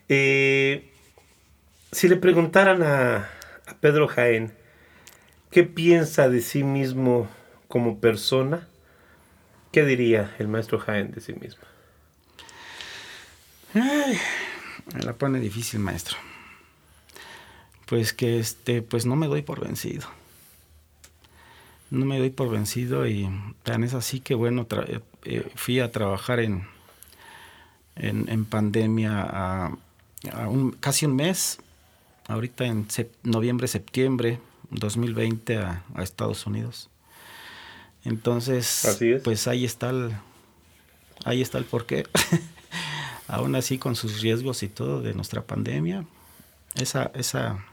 Eh, 0.10 0.92
si 1.92 2.08
le 2.08 2.18
preguntaran 2.18 2.84
a, 2.84 3.30
a 3.68 3.74
Pedro 3.80 4.08
Jaén, 4.08 4.54
¿qué 5.50 5.64
piensa 5.64 6.30
de 6.30 6.42
sí 6.42 6.64
mismo 6.64 7.28
como 7.68 8.00
persona? 8.00 8.68
¿Qué 9.72 9.86
diría 9.86 10.36
el 10.38 10.48
maestro 10.48 10.80
Jaén 10.80 11.12
de 11.12 11.22
sí 11.22 11.34
mismo? 11.34 11.71
Me 13.74 15.02
la 15.04 15.14
pone 15.14 15.40
difícil, 15.40 15.80
maestro. 15.80 16.18
Pues 17.86 18.14
que 18.14 18.40
este, 18.40 18.82
pues 18.82 19.06
no 19.06 19.16
me 19.16 19.28
doy 19.28 19.42
por 19.42 19.60
vencido. 19.60 20.08
No 21.90 22.06
me 22.06 22.20
doy 22.20 22.30
por 22.30 22.50
vencido 22.50 23.06
y 23.08 23.30
tan 23.64 23.84
es 23.84 23.94
así 23.94 24.22
que 24.22 24.34
bueno, 24.34 24.66
eh, 24.88 25.00
eh, 25.26 25.52
fui 25.56 25.80
a 25.80 25.92
trabajar 25.92 26.40
en, 26.40 26.66
en, 27.96 28.46
pandemia 28.46 29.22
a, 29.22 29.78
un, 30.48 30.72
casi 30.72 31.06
un 31.06 31.16
mes, 31.18 31.60
ahorita 32.28 32.66
en 32.66 32.88
noviembre, 33.24 33.68
septiembre 33.68 34.40
2020 34.70 35.58
a, 35.58 35.84
a 35.94 36.04
Estados 36.04 36.46
Unidos. 36.46 36.90
Entonces, 38.06 38.98
pues 39.24 39.48
ahí 39.48 39.66
está 39.66 39.90
el, 39.90 40.14
ahí 41.26 41.42
está 41.42 41.58
el 41.58 41.66
porqué. 41.66 42.06
aún 43.32 43.56
así 43.56 43.78
con 43.78 43.96
sus 43.96 44.22
riesgos 44.22 44.62
y 44.62 44.68
todo 44.68 45.02
de 45.02 45.14
nuestra 45.14 45.42
pandemia, 45.42 46.06
esa, 46.76 47.12
esa, 47.16 47.64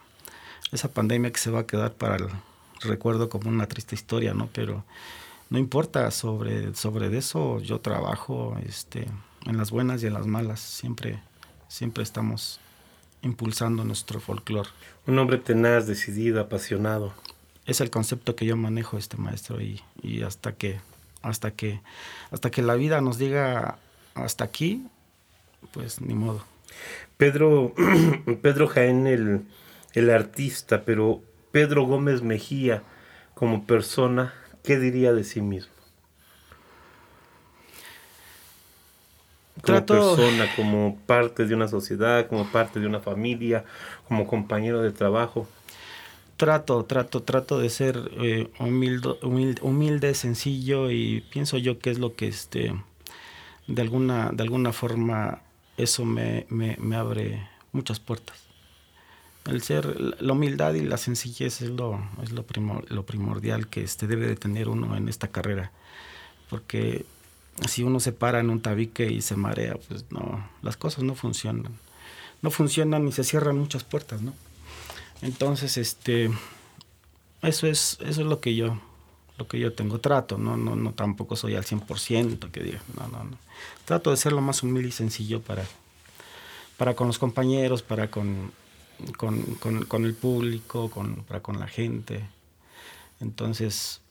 esa 0.70 0.88
pandemia 0.92 1.32
que 1.32 1.40
se 1.40 1.50
va 1.50 1.60
a 1.60 1.66
quedar 1.66 1.94
para 1.94 2.16
el 2.16 2.28
recuerdo 2.80 3.28
como 3.28 3.50
una 3.50 3.66
triste 3.66 3.96
historia, 3.96 4.34
¿no? 4.34 4.48
Pero 4.52 4.84
no 5.50 5.58
importa, 5.58 6.12
sobre, 6.12 6.74
sobre 6.76 7.16
eso 7.18 7.60
yo 7.60 7.80
trabajo 7.80 8.56
este, 8.64 9.08
en 9.46 9.56
las 9.56 9.72
buenas 9.72 10.00
y 10.02 10.06
en 10.06 10.14
las 10.14 10.26
malas, 10.26 10.60
siempre, 10.60 11.20
siempre 11.66 12.04
estamos 12.04 12.60
impulsando 13.22 13.82
nuestro 13.82 14.20
folclore. 14.20 14.70
Un 15.08 15.18
hombre 15.18 15.38
tenaz, 15.38 15.88
decidido, 15.88 16.40
apasionado. 16.40 17.14
Es 17.66 17.80
el 17.80 17.90
concepto 17.90 18.36
que 18.36 18.46
yo 18.46 18.56
manejo, 18.56 18.96
este 18.96 19.16
maestro, 19.16 19.60
y, 19.60 19.82
y 20.02 20.22
hasta 20.22 20.52
que, 20.52 20.80
hasta 21.20 21.50
que, 21.50 21.80
hasta 22.30 22.52
que 22.52 22.62
la 22.62 22.76
vida 22.76 23.00
nos 23.00 23.18
diga 23.18 23.78
hasta 24.14 24.44
aquí, 24.44 24.86
pues 25.72 26.00
ni 26.00 26.14
modo. 26.14 26.44
Pedro, 27.16 27.74
Pedro 28.42 28.68
Jaén, 28.68 29.06
el, 29.06 29.42
el 29.94 30.10
artista, 30.10 30.84
pero 30.84 31.22
Pedro 31.50 31.84
Gómez 31.84 32.22
Mejía, 32.22 32.82
como 33.34 33.66
persona, 33.66 34.34
¿qué 34.62 34.78
diría 34.78 35.12
de 35.12 35.24
sí 35.24 35.40
mismo? 35.40 35.72
Como 39.62 39.84
persona, 39.84 40.46
como 40.54 40.98
parte 41.06 41.44
de 41.46 41.54
una 41.54 41.68
sociedad, 41.68 42.28
como 42.28 42.50
parte 42.50 42.78
de 42.78 42.86
una 42.86 43.00
familia, 43.00 43.64
como 44.06 44.26
compañero 44.26 44.82
de 44.82 44.92
trabajo. 44.92 45.48
Trato, 46.36 46.84
trato, 46.84 47.24
trato 47.24 47.58
de 47.58 47.68
ser 47.68 47.98
eh, 48.20 48.48
humilde, 48.60 49.16
humilde, 49.22 50.14
sencillo 50.14 50.92
y 50.92 51.22
pienso 51.32 51.58
yo 51.58 51.80
que 51.80 51.90
es 51.90 51.98
lo 51.98 52.14
que 52.14 52.28
este, 52.28 52.72
de 53.66 53.82
alguna, 53.82 54.30
de 54.32 54.44
alguna 54.44 54.72
forma 54.72 55.42
eso 55.78 56.04
me, 56.04 56.46
abre 56.94 57.48
muchas 57.72 58.00
puertas. 58.00 58.36
El 59.46 59.62
ser, 59.62 59.98
la 59.98 60.32
humildad 60.32 60.74
y 60.74 60.82
la 60.82 60.98
sencillez 60.98 61.62
es 61.62 61.70
lo, 61.70 61.98
es 62.22 62.32
lo 62.32 63.06
primordial 63.06 63.68
que 63.68 63.82
este 63.82 64.06
debe 64.06 64.26
de 64.26 64.36
tener 64.36 64.68
uno 64.68 64.94
en 64.96 65.08
esta 65.08 65.28
carrera. 65.28 65.72
Porque 66.50 67.06
si 67.66 67.82
uno 67.82 68.00
se 68.00 68.12
para 68.12 68.40
en 68.40 68.50
un 68.50 68.60
tabique 68.60 69.10
y 69.10 69.22
se 69.22 69.36
marea, 69.36 69.76
pues 69.88 70.04
no, 70.10 70.48
las 70.62 70.76
cosas 70.76 71.04
no 71.04 71.14
funcionan. 71.14 71.72
No 72.42 72.50
funcionan 72.50 73.08
y 73.08 73.12
se 73.12 73.24
cierran 73.24 73.58
muchas 73.58 73.84
puertas, 73.84 74.20
¿no? 74.22 74.32
Entonces, 75.22 75.76
este, 75.76 76.30
eso 77.42 77.66
es, 77.66 77.98
eso 78.00 78.20
es 78.20 78.26
lo 78.26 78.40
que 78.40 78.54
yo, 78.54 78.80
lo 79.38 79.46
que 79.46 79.58
yo 79.58 79.72
tengo. 79.72 80.00
Trato, 80.00 80.36
no, 80.36 80.56
no, 80.56 80.76
no 80.76 80.92
tampoco 80.92 81.36
soy 81.36 81.54
al 81.54 81.64
100% 81.64 82.50
que 82.50 82.62
diga, 82.62 82.82
no, 82.96 83.08
no, 83.08 83.24
no 83.24 83.38
trato 83.84 84.10
de 84.10 84.16
ser 84.16 84.32
lo 84.32 84.42
más 84.42 84.62
humilde 84.62 84.88
y 84.88 84.92
sencillo 84.92 85.40
para, 85.40 85.64
para 86.76 86.94
con 86.94 87.06
los 87.06 87.18
compañeros, 87.18 87.82
para 87.82 88.10
con, 88.10 88.52
con, 89.16 90.04
el 90.04 90.14
público, 90.14 90.90
con, 90.90 91.24
para 91.24 91.40
con 91.40 91.58
la 91.58 91.68
gente. 91.68 92.22
Entonces, 93.20 94.02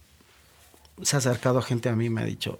se 1.01 1.15
ha 1.15 1.19
acercado 1.19 1.61
gente 1.61 1.89
a 1.89 1.95
mí 1.95 2.09
me 2.09 2.21
ha 2.21 2.25
dicho, 2.25 2.59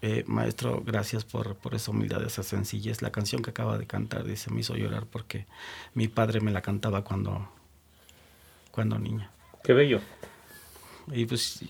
eh, 0.00 0.24
maestro, 0.26 0.82
gracias 0.84 1.24
por, 1.24 1.54
por 1.56 1.74
esa 1.74 1.92
humildad, 1.92 2.22
esa 2.24 2.42
sencillez. 2.42 3.02
La 3.02 3.12
canción 3.12 3.42
que 3.42 3.50
acaba 3.50 3.78
de 3.78 3.86
cantar, 3.86 4.24
dice, 4.24 4.50
me 4.50 4.60
hizo 4.60 4.74
llorar 4.74 5.06
porque 5.06 5.46
mi 5.94 6.08
padre 6.08 6.40
me 6.40 6.50
la 6.50 6.62
cantaba 6.62 7.04
cuando, 7.04 7.48
cuando 8.72 8.98
niña. 8.98 9.30
Qué 9.62 9.72
bello. 9.72 10.00
Y 11.10 11.26
pues 11.26 11.64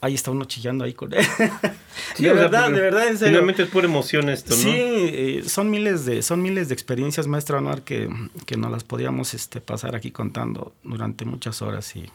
ahí 0.00 0.14
está 0.14 0.30
uno 0.30 0.44
chillando 0.44 0.84
ahí 0.84 0.94
con 0.94 1.12
él. 1.12 1.24
de 2.18 2.32
verdad, 2.32 2.70
de 2.70 2.80
verdad, 2.80 3.08
en 3.08 3.18
serio. 3.18 3.34
Finalmente 3.34 3.62
es 3.64 3.68
pura 3.68 3.86
emoción 3.86 4.28
esto, 4.28 4.50
¿no? 4.50 4.56
Sí, 4.56 4.70
eh, 4.72 5.42
son 5.46 5.70
miles 5.70 6.04
de, 6.04 6.22
son 6.22 6.42
miles 6.42 6.68
de 6.68 6.74
experiencias, 6.74 7.26
maestro 7.26 7.58
Anuar, 7.58 7.82
que, 7.82 8.08
que 8.46 8.56
nos 8.56 8.70
las 8.70 8.84
podríamos 8.84 9.34
este, 9.34 9.60
pasar 9.60 9.94
aquí 9.94 10.10
contando 10.10 10.74
durante 10.82 11.24
muchas 11.24 11.62
horas 11.62 11.94
y, 11.96 12.10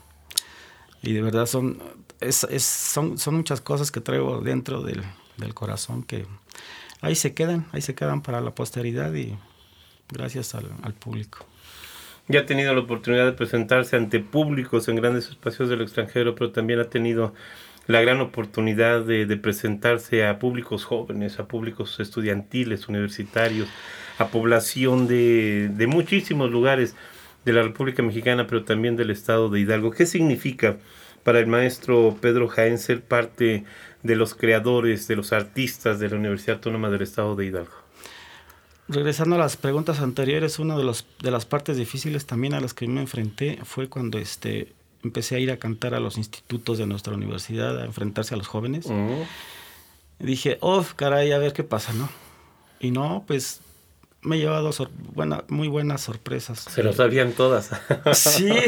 y 1.01 1.13
de 1.13 1.21
verdad 1.21 1.45
son, 1.45 1.81
es, 2.19 2.45
es, 2.49 2.63
son, 2.63 3.17
son 3.17 3.35
muchas 3.35 3.61
cosas 3.61 3.91
que 3.91 4.01
traigo 4.01 4.41
dentro 4.41 4.81
del, 4.81 5.03
del 5.37 5.53
corazón 5.53 6.03
que 6.03 6.25
ahí 7.01 7.15
se 7.15 7.33
quedan, 7.33 7.67
ahí 7.71 7.81
se 7.81 7.95
quedan 7.95 8.21
para 8.21 8.41
la 8.41 8.55
posteridad 8.55 9.13
y 9.13 9.37
gracias 10.09 10.55
al, 10.55 10.71
al 10.81 10.93
público. 10.93 11.45
Ya 12.27 12.39
ha 12.39 12.45
tenido 12.45 12.73
la 12.73 12.79
oportunidad 12.79 13.25
de 13.25 13.33
presentarse 13.33 13.95
ante 13.95 14.19
públicos 14.19 14.87
en 14.87 14.95
grandes 14.95 15.29
espacios 15.29 15.69
del 15.69 15.81
extranjero, 15.81 16.33
pero 16.33 16.51
también 16.51 16.79
ha 16.79 16.89
tenido 16.89 17.35
la 17.85 18.01
gran 18.01 18.19
oportunidad 18.19 19.03
de, 19.03 19.27
presentarse 19.37 20.25
a 20.25 20.39
públicos 20.39 20.85
jóvenes, 20.85 21.39
a 21.39 21.47
públicos 21.47 21.99
estudiantiles, 21.99 22.87
universitarios, 22.87 23.69
a 24.17 24.29
población 24.29 25.07
de, 25.07 25.69
de 25.71 25.87
muchísimos 25.87 26.49
lugares 26.49 26.95
de 27.45 27.53
la 27.53 27.61
República 27.61 28.01
Mexicana, 28.01 28.47
pero 28.47 28.63
también 28.63 28.95
del 28.95 29.11
estado 29.11 29.49
de 29.49 29.59
Hidalgo. 29.59 29.91
¿Qué 29.91 30.07
significa 30.07 30.77
para 31.23 31.39
el 31.39 31.45
maestro 31.47 32.17
Pedro 32.21 32.47
Jaén 32.47 32.79
ser 32.79 33.01
parte 33.01 33.65
de 34.01 34.15
los 34.15 34.33
creadores, 34.33 35.07
de 35.07 35.15
los 35.15 35.31
artistas 35.31 35.99
de 35.99 36.09
la 36.09 36.15
Universidad 36.15 36.55
Autónoma 36.55 36.89
del 36.89 37.03
Estado 37.03 37.35
de 37.35 37.45
Hidalgo? 37.45 37.84
Regresando 38.87 39.35
a 39.35 39.39
las 39.39 39.57
preguntas 39.57 39.99
anteriores, 39.99 40.59
una 40.59 40.77
de, 40.77 40.83
los, 40.83 41.05
de 41.21 41.31
las 41.31 41.45
partes 41.45 41.77
difíciles 41.77 42.25
también 42.25 42.53
a 42.53 42.59
las 42.59 42.73
que 42.73 42.87
me 42.87 43.01
enfrenté 43.01 43.59
fue 43.63 43.89
cuando 43.89 44.19
este, 44.19 44.73
empecé 45.03 45.35
a 45.35 45.39
ir 45.39 45.51
a 45.51 45.57
cantar 45.57 45.95
a 45.95 45.99
los 45.99 46.17
institutos 46.17 46.77
de 46.77 46.85
nuestra 46.85 47.15
universidad, 47.15 47.79
a 47.79 47.85
enfrentarse 47.85 48.35
a 48.35 48.37
los 48.37 48.47
jóvenes. 48.47 48.87
dije, 50.19 50.57
oh, 50.61 50.85
caray, 50.95 51.31
a 51.31 51.39
ver 51.39 51.53
qué 51.53 51.63
pasa, 51.63 51.93
¿no? 51.93 52.09
Y 52.79 52.91
no, 52.91 53.23
pues 53.25 53.61
me 54.21 54.35
he 54.35 54.39
llevado 54.39 54.71
buena, 55.13 55.43
muy 55.47 55.67
buenas 55.67 56.01
sorpresas. 56.01 56.59
Se 56.59 56.83
lo 56.83 56.93
sabían 56.93 57.31
todas. 57.31 57.71
sí. 58.13 58.49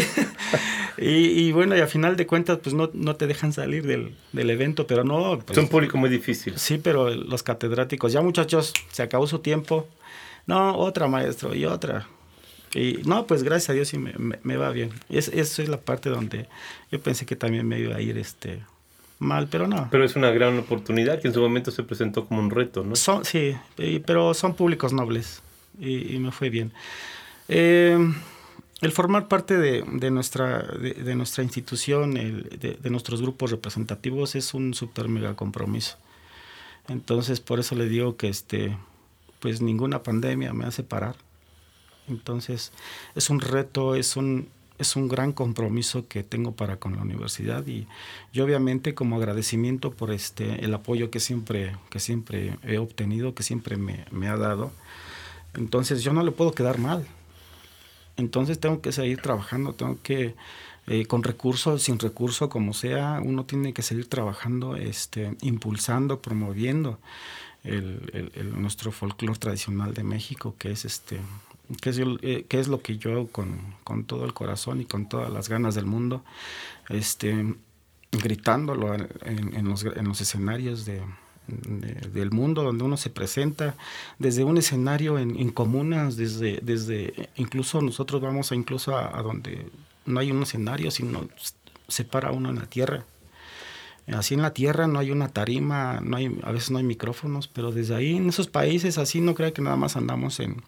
Y, 1.00 1.52
bueno, 1.52 1.78
y 1.78 1.80
a 1.80 1.86
final 1.86 2.16
de 2.16 2.26
cuentas, 2.26 2.58
pues 2.64 2.74
no, 2.74 2.90
no 2.92 3.16
te 3.16 3.28
dejan 3.28 3.54
salir 3.54 3.86
del, 3.86 4.16
del 4.34 4.50
evento, 4.50 4.88
pero 4.88 5.04
no. 5.04 5.38
Pues, 5.46 5.56
es 5.56 5.64
un 5.64 5.70
público 5.70 5.96
muy 5.96 6.10
difícil. 6.10 6.58
Sí, 6.58 6.80
pero 6.80 7.14
los 7.14 7.44
catedráticos, 7.44 8.12
ya 8.12 8.22
muchachos, 8.22 8.74
se 8.92 9.04
acabó 9.04 9.28
su 9.28 9.38
tiempo. 9.38 9.88
No, 10.48 10.76
otra 10.78 11.08
maestro 11.08 11.54
y 11.54 11.66
otra. 11.66 12.08
Y 12.74 13.02
no, 13.06 13.28
pues 13.28 13.44
gracias 13.44 13.70
a 13.70 13.74
Dios 13.74 13.90
sí 13.90 13.98
me, 13.98 14.14
me, 14.18 14.58
va 14.58 14.72
bien. 14.72 14.92
Es, 15.10 15.28
esa 15.30 15.62
es 15.62 15.70
la 15.70 15.80
parte 15.80 16.10
donde 16.10 16.48
yo 16.92 17.00
pensé 17.00 17.26
que 17.26 17.36
también 17.36 17.68
me 17.68 17.80
iba 17.80 17.96
a 17.96 18.02
ir 18.02 18.18
este 18.18 18.64
mal, 19.20 19.48
pero 19.48 19.68
no. 19.68 19.88
Pero 19.92 20.04
es 20.04 20.16
una 20.16 20.32
gran 20.32 20.58
oportunidad 20.58 21.22
que 21.22 21.28
en 21.28 21.34
su 21.34 21.42
momento 21.42 21.72
se 21.72 21.84
presentó 21.84 22.26
como 22.26 22.40
un 22.40 22.50
reto, 22.50 22.84
¿no? 22.84 22.96
Son, 22.96 23.26
sí, 23.26 23.56
pero 24.06 24.34
son 24.34 24.54
públicos 24.54 24.94
nobles 24.94 25.42
y, 25.80 26.18
me 26.20 26.32
fue 26.32 26.50
bien. 26.50 26.72
Eh, 27.48 27.98
el 28.82 28.92
formar 28.92 29.28
parte 29.28 29.58
de, 29.58 30.12
nuestra, 30.12 30.62
de, 30.62 31.16
nuestra 31.16 31.44
institución, 31.44 32.14
de, 32.14 32.90
nuestros 32.90 33.22
grupos 33.22 33.50
representativos, 33.52 34.36
es 34.36 34.54
un 34.54 34.74
super 34.74 35.08
mega 35.08 35.36
compromiso. 35.36 35.98
Entonces, 36.88 37.40
por 37.40 37.60
eso 37.60 37.76
le 37.76 37.90
digo 37.90 38.18
que 38.18 38.30
este, 38.30 38.78
pues 39.40 39.62
ninguna 39.62 40.04
pandemia 40.04 40.54
me 40.54 40.66
hace 40.66 40.84
parar. 40.84 41.16
Entonces, 42.08 42.72
es 43.16 43.30
un 43.30 43.42
reto, 43.42 43.96
es 43.96 44.16
un, 44.16 44.50
es 44.78 44.96
un 44.96 45.08
gran 45.08 45.34
compromiso 45.34 46.08
que 46.08 46.24
tengo 46.24 46.54
para 46.54 46.78
con 46.78 46.96
la 46.96 47.02
universidad 47.02 47.66
y 47.68 47.88
yo 48.34 48.46
obviamente 48.46 48.94
como 48.94 49.18
agradecimiento 49.18 49.92
por 49.92 50.12
este 50.12 50.64
el 50.64 50.74
apoyo 50.74 51.10
que 51.10 51.20
siempre 51.20 51.76
que 51.90 52.00
siempre 52.00 52.58
he 52.64 52.78
obtenido 52.78 53.34
que 53.36 53.44
siempre 53.44 53.78
me, 53.78 54.06
me 54.12 54.28
ha 54.28 54.38
dado. 54.38 54.72
Entonces 55.56 56.04
yo 56.04 56.14
no 56.14 56.24
le 56.24 56.32
puedo 56.32 56.52
quedar 56.52 56.78
mal. 56.78 57.06
Entonces 58.18 58.60
tengo 58.60 58.82
que 58.82 58.92
seguir 58.92 59.22
trabajando, 59.22 59.74
tengo 59.74 60.00
que, 60.02 60.36
eh, 60.88 61.06
con 61.06 61.24
recursos, 61.24 61.84
sin 61.84 62.00
recurso, 62.00 62.50
como 62.50 62.74
sea, 62.74 63.22
uno 63.24 63.46
tiene 63.46 63.74
que 63.74 63.84
seguir 63.84 64.10
trabajando, 64.10 64.76
este, 64.76 65.36
impulsando, 65.42 66.20
promoviendo 66.20 67.00
el, 67.64 68.54
nuestro 68.60 68.92
folclore 68.92 69.40
tradicional 69.40 69.94
de 69.94 70.04
México, 70.04 70.56
que 70.58 70.72
es 70.72 70.86
este 70.86 71.20
que 71.82 71.90
es, 71.90 72.00
eh, 72.00 72.70
lo 72.70 72.82
que 72.82 72.98
yo 72.98 73.28
con, 73.28 73.60
con, 73.84 74.06
todo 74.06 74.24
el 74.24 74.34
corazón 74.34 74.80
y 74.80 74.86
con 74.86 75.10
todas 75.10 75.30
las 75.30 75.50
ganas 75.50 75.76
del 75.76 75.86
mundo, 75.86 76.24
este, 76.88 77.56
gritándolo 78.14 78.94
en, 78.94 79.68
los, 79.68 79.84
en 79.84 80.06
los 80.06 80.22
escenarios 80.22 80.86
de, 80.86 81.02
del 81.48 82.32
mundo 82.32 82.64
donde 82.64 82.84
uno 82.84 82.98
se 82.98 83.10
presenta, 83.10 83.76
desde 84.20 84.44
un 84.44 84.58
escenario 84.58 85.18
en, 85.18 85.50
comunas, 85.52 86.18
desde, 86.18 86.60
desde 86.62 87.30
incluso 87.36 87.82
nosotros 87.82 88.22
vamos 88.22 88.52
a 88.52 88.56
incluso 88.56 88.98
a, 88.98 89.22
donde 89.22 89.70
no 90.06 90.20
hay 90.20 90.32
un 90.32 90.44
escenario, 90.44 90.92
sino 90.92 91.28
se 91.88 92.04
para 92.04 92.32
uno 92.32 92.50
en 92.50 92.58
la 92.58 92.66
tierra. 92.66 93.06
Así 94.14 94.36
en 94.36 94.42
la 94.42 94.54
tierra 94.54 94.88
no 94.88 95.00
hay 95.00 95.12
una 95.12 95.28
tarima, 95.28 96.00
no 96.02 96.18
hay, 96.18 96.40
a 96.44 96.52
veces 96.52 96.72
no 96.72 96.78
hay 96.78 96.84
micrófonos, 96.86 97.48
pero 97.48 97.72
desde 97.72 97.96
ahí 97.96 98.16
en 98.16 98.30
esos 98.30 98.48
países 98.48 98.98
así 98.98 99.20
no 99.20 99.36
creo 99.36 99.52
que 99.52 99.62
nada 99.62 99.76
más 99.76 99.98
andamos 99.98 100.40
en, 100.40 100.64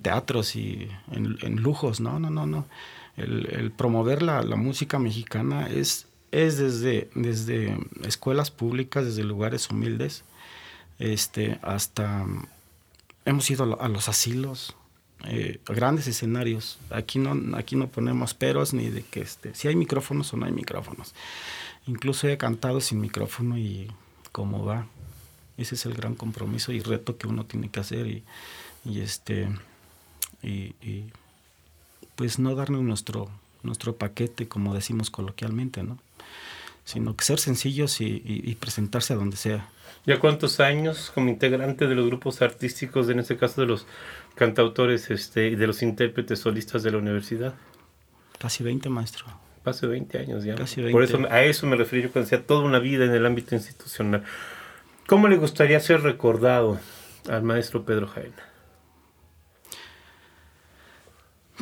teatros 0.00 0.54
y 0.54 0.88
en, 1.10 1.56
lujos, 1.56 2.00
no, 2.00 2.20
no, 2.20 2.30
no, 2.30 2.46
no. 2.46 2.66
El, 3.16 3.72
promover 3.76 4.22
la, 4.22 4.42
la 4.42 4.56
música 4.56 4.98
mexicana 4.98 5.68
es 5.68 6.06
es 6.32 6.58
desde, 6.58 7.08
desde 7.14 7.78
escuelas 8.04 8.50
públicas, 8.50 9.04
desde 9.04 9.24
lugares 9.24 9.70
humildes, 9.70 10.24
este, 10.98 11.58
hasta 11.62 12.26
hemos 13.24 13.50
ido 13.50 13.80
a 13.80 13.88
los 13.88 14.08
asilos, 14.08 14.76
eh, 15.24 15.60
grandes 15.66 16.06
escenarios. 16.06 16.78
Aquí 16.90 17.18
no, 17.18 17.56
aquí 17.56 17.74
no 17.76 17.88
ponemos 17.88 18.34
peros 18.34 18.74
ni 18.74 18.90
de 18.90 19.02
que 19.02 19.20
este, 19.20 19.54
si 19.54 19.68
hay 19.68 19.76
micrófonos 19.76 20.32
o 20.32 20.36
no 20.36 20.46
hay 20.46 20.52
micrófonos. 20.52 21.14
Incluso 21.86 22.28
he 22.28 22.36
cantado 22.36 22.80
sin 22.80 23.00
micrófono 23.00 23.58
y 23.58 23.90
cómo 24.32 24.64
va. 24.64 24.86
Ese 25.56 25.74
es 25.74 25.86
el 25.86 25.94
gran 25.94 26.14
compromiso 26.14 26.72
y 26.72 26.80
reto 26.80 27.16
que 27.16 27.26
uno 27.26 27.44
tiene 27.46 27.70
que 27.70 27.80
hacer 27.80 28.06
y, 28.06 28.24
y 28.84 29.00
este 29.00 29.48
y, 30.42 30.74
y 30.82 31.10
pues 32.14 32.38
no 32.38 32.54
darnos 32.54 32.82
nuestro 32.82 33.30
nuestro 33.62 33.96
paquete 33.96 34.48
como 34.48 34.74
decimos 34.74 35.10
coloquialmente, 35.10 35.82
¿no? 35.82 35.98
sino 36.86 37.16
que 37.16 37.24
ser 37.24 37.40
sencillos 37.40 38.00
y, 38.00 38.56
presentarse 38.60 39.12
a 39.12 39.16
donde 39.16 39.36
sea. 39.36 39.68
¿Ya 40.06 40.20
cuántos 40.20 40.60
años 40.60 41.10
como 41.12 41.28
integrante 41.28 41.88
de 41.88 41.96
los 41.96 42.06
grupos 42.06 42.40
artísticos, 42.42 43.08
en 43.08 43.18
este 43.18 43.36
caso 43.36 43.60
de 43.60 43.66
los 43.66 43.86
cantautores 44.36 45.10
este, 45.10 45.48
y 45.48 45.56
de 45.56 45.66
los 45.66 45.82
intérpretes 45.82 46.38
solistas 46.38 46.84
de 46.84 46.92
la 46.92 46.98
universidad? 46.98 47.54
Casi 48.38 48.62
20, 48.62 48.88
maestro. 48.88 49.26
Hace 49.66 49.86
20 49.86 50.18
años 50.18 50.44
ya. 50.44 50.54
Casi 50.54 50.80
20. 50.80 50.92
Por 50.92 51.02
eso 51.02 51.18
a 51.30 51.42
eso 51.42 51.66
me 51.66 51.76
refiero 51.76 52.10
cuando 52.10 52.30
decía 52.30 52.46
toda 52.46 52.64
una 52.64 52.78
vida 52.78 53.04
en 53.04 53.12
el 53.12 53.26
ámbito 53.26 53.54
institucional. 53.54 54.22
¿Cómo 55.06 55.28
le 55.28 55.36
gustaría 55.36 55.78
ser 55.80 56.02
recordado 56.02 56.80
al 57.28 57.42
maestro 57.42 57.84
Pedro 57.84 58.06
Jaena? 58.06 58.36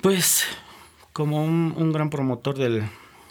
Pues 0.02 0.44
como 1.12 1.44
un 1.44 1.92
gran 1.92 2.10
promotor 2.10 2.56
del, 2.56 2.84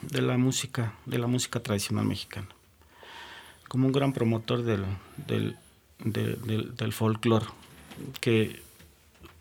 de 0.09 0.21
la 0.21 0.38
música, 0.38 0.93
de 1.05 1.17
la 1.17 1.27
música 1.27 1.62
tradicional 1.62 2.05
mexicana. 2.05 2.47
Como 3.67 3.88
un 3.88 3.93
gran 3.93 4.13
promotor 4.13 4.63
del, 4.63 4.83
del, 5.27 5.57
del, 5.99 6.75
del, 6.75 6.93
folclore, 6.93 7.45
que 8.19 8.62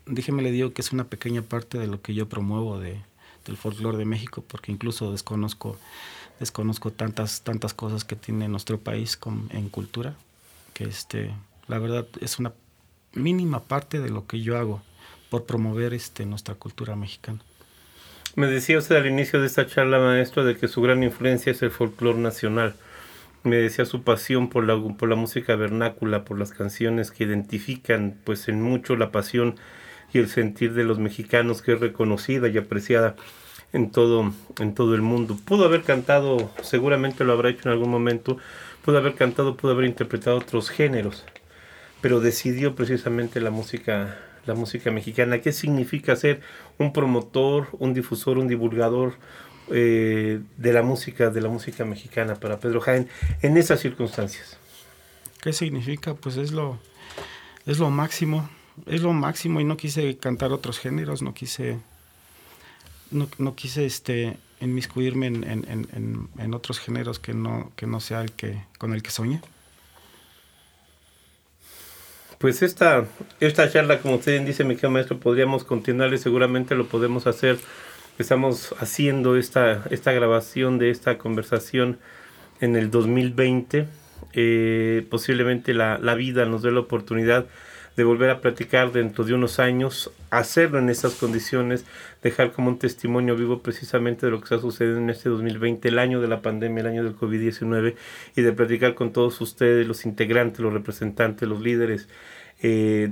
déjeme 0.05 0.41
le 0.41 0.51
digo 0.51 0.73
que 0.73 0.81
es 0.81 0.91
una 0.91 1.03
pequeña 1.05 1.41
parte 1.41 1.77
de 1.77 1.87
lo 1.87 2.01
que 2.01 2.13
yo 2.13 2.27
promuevo 2.27 2.79
de, 2.79 3.01
del 3.45 3.57
folclore 3.57 3.97
de 3.97 4.05
México, 4.05 4.43
porque 4.47 4.71
incluso 4.71 5.11
desconozco, 5.11 5.77
desconozco 6.39 6.91
tantas, 6.91 7.41
tantas 7.41 7.73
cosas 7.73 8.03
que 8.03 8.15
tiene 8.15 8.47
nuestro 8.47 8.79
país 8.79 9.17
con, 9.17 9.49
en 9.51 9.69
cultura, 9.69 10.15
que 10.73 10.85
este, 10.85 11.33
la 11.67 11.79
verdad 11.79 12.07
es 12.21 12.39
una 12.39 12.53
mínima 13.13 13.61
parte 13.61 13.99
de 13.99 14.09
lo 14.09 14.27
que 14.27 14.41
yo 14.41 14.57
hago 14.57 14.81
por 15.29 15.45
promover 15.45 15.93
este, 15.93 16.25
nuestra 16.25 16.55
cultura 16.55 16.95
mexicana. 16.95 17.39
Me 18.35 18.47
decía 18.47 18.79
usted 18.79 18.95
al 18.95 19.05
inicio 19.05 19.39
de 19.39 19.47
esta 19.47 19.67
charla, 19.67 19.99
maestro, 19.99 20.43
de 20.43 20.57
que 20.57 20.67
su 20.67 20.81
gran 20.81 21.03
influencia 21.03 21.51
es 21.51 21.61
el 21.61 21.69
folclore 21.69 22.17
nacional. 22.17 22.75
Me 23.43 23.57
decía 23.57 23.85
su 23.85 24.03
pasión 24.03 24.49
por 24.49 24.63
la, 24.63 24.75
por 24.97 25.09
la 25.09 25.15
música 25.15 25.55
vernácula, 25.55 26.23
por 26.23 26.39
las 26.39 26.51
canciones 26.51 27.11
que 27.11 27.25
identifican 27.25 28.17
pues 28.23 28.47
en 28.47 28.61
mucho 28.61 28.95
la 28.95 29.11
pasión 29.11 29.55
y 30.13 30.19
el 30.19 30.29
sentir 30.29 30.73
de 30.73 30.83
los 30.83 30.99
mexicanos 30.99 31.61
que 31.61 31.73
es 31.73 31.79
reconocida 31.79 32.47
y 32.47 32.57
apreciada 32.57 33.15
en 33.73 33.91
todo, 33.91 34.31
en 34.59 34.75
todo 34.75 34.95
el 34.95 35.01
mundo. 35.01 35.37
Pudo 35.43 35.65
haber 35.65 35.81
cantado, 35.81 36.51
seguramente 36.61 37.23
lo 37.23 37.33
habrá 37.33 37.49
hecho 37.49 37.67
en 37.67 37.73
algún 37.73 37.89
momento, 37.89 38.37
pudo 38.83 38.97
haber 38.99 39.15
cantado, 39.15 39.57
pudo 39.57 39.71
haber 39.71 39.85
interpretado 39.85 40.37
otros 40.37 40.69
géneros, 40.69 41.25
pero 42.01 42.19
decidió 42.19 42.75
precisamente 42.75 43.41
la 43.41 43.49
música 43.49 44.17
la 44.45 44.55
música 44.55 44.91
mexicana. 44.91 45.39
¿Qué 45.39 45.51
significa 45.51 46.15
ser 46.15 46.41
un 46.77 46.93
promotor, 46.93 47.67
un 47.79 47.93
difusor, 47.93 48.37
un 48.37 48.47
divulgador 48.47 49.13
eh, 49.69 50.41
de 50.57 50.73
la 50.73 50.83
música, 50.83 51.29
de 51.29 51.41
la 51.41 51.49
música 51.49 51.85
mexicana 51.85 52.35
para 52.35 52.59
Pedro 52.59 52.81
Jaén 52.81 53.07
en 53.41 53.57
esas 53.57 53.79
circunstancias? 53.79 54.57
¿Qué 55.41 55.53
significa? 55.53 56.13
Pues 56.13 56.37
es 56.37 56.51
lo, 56.51 56.79
es 57.65 57.79
lo 57.79 57.89
máximo, 57.89 58.49
es 58.85 59.01
lo 59.01 59.13
máximo 59.13 59.59
y 59.59 59.63
no 59.63 59.77
quise 59.77 60.17
cantar 60.17 60.51
otros 60.51 60.79
géneros, 60.79 61.21
no 61.21 61.33
quise, 61.33 61.79
no, 63.11 63.27
no 63.37 63.55
quise 63.55 63.85
este, 63.85 64.37
inmiscuirme 64.59 65.27
en, 65.27 65.43
en, 65.43 65.65
en, 65.69 66.29
en, 66.37 66.53
otros 66.53 66.79
géneros 66.79 67.19
que 67.19 67.33
no, 67.33 67.71
que 67.75 67.85
no 67.87 67.99
sea 67.99 68.21
el 68.21 68.31
que, 68.31 68.63
con 68.77 68.93
el 68.93 69.03
que 69.03 69.11
soñé. 69.11 69.41
Pues 72.39 72.61
esta, 72.61 73.05
esta 73.39 73.71
charla, 73.71 73.99
como 74.01 74.15
usted 74.15 74.41
dice, 74.41 74.63
mi 74.63 74.75
querido 74.75 74.91
maestro, 74.91 75.17
podríamos 75.17 75.63
continuar 75.63 76.13
y 76.13 76.17
seguramente 76.17 76.75
lo 76.75 76.87
podemos 76.87 77.25
hacer. 77.25 77.57
Estamos 78.19 78.75
haciendo 78.79 79.37
esta, 79.37 79.85
esta 79.91 80.11
grabación 80.11 80.77
de 80.77 80.89
esta 80.89 81.17
conversación 81.17 81.99
en 82.59 82.75
el 82.75 82.91
2020. 82.91 83.87
Eh, 84.33 85.07
posiblemente 85.09 85.73
la, 85.73 85.97
la 85.99 86.15
vida 86.15 86.45
nos 86.45 86.63
dé 86.63 86.71
la 86.71 86.81
oportunidad 86.81 87.45
de 87.95 88.03
volver 88.03 88.29
a 88.29 88.41
platicar 88.41 88.91
dentro 88.91 89.23
de 89.23 89.33
unos 89.33 89.59
años, 89.59 90.11
hacerlo 90.29 90.79
en 90.79 90.89
estas 90.89 91.15
condiciones, 91.15 91.85
dejar 92.21 92.51
como 92.51 92.69
un 92.69 92.79
testimonio 92.79 93.35
vivo 93.35 93.61
precisamente 93.61 94.25
de 94.25 94.31
lo 94.31 94.39
que 94.39 94.45
está 94.45 94.59
sucediendo 94.59 94.99
en 94.99 95.09
este 95.09 95.29
2020, 95.29 95.87
el 95.87 95.99
año 95.99 96.21
de 96.21 96.27
la 96.27 96.41
pandemia, 96.41 96.81
el 96.81 96.87
año 96.87 97.03
del 97.03 97.15
COVID-19, 97.15 97.95
y 98.35 98.41
de 98.41 98.53
platicar 98.53 98.95
con 98.95 99.13
todos 99.13 99.39
ustedes, 99.41 99.87
los 99.87 100.05
integrantes, 100.05 100.59
los 100.59 100.73
representantes, 100.73 101.47
los 101.47 101.61
líderes, 101.61 102.07
eh, 102.61 103.11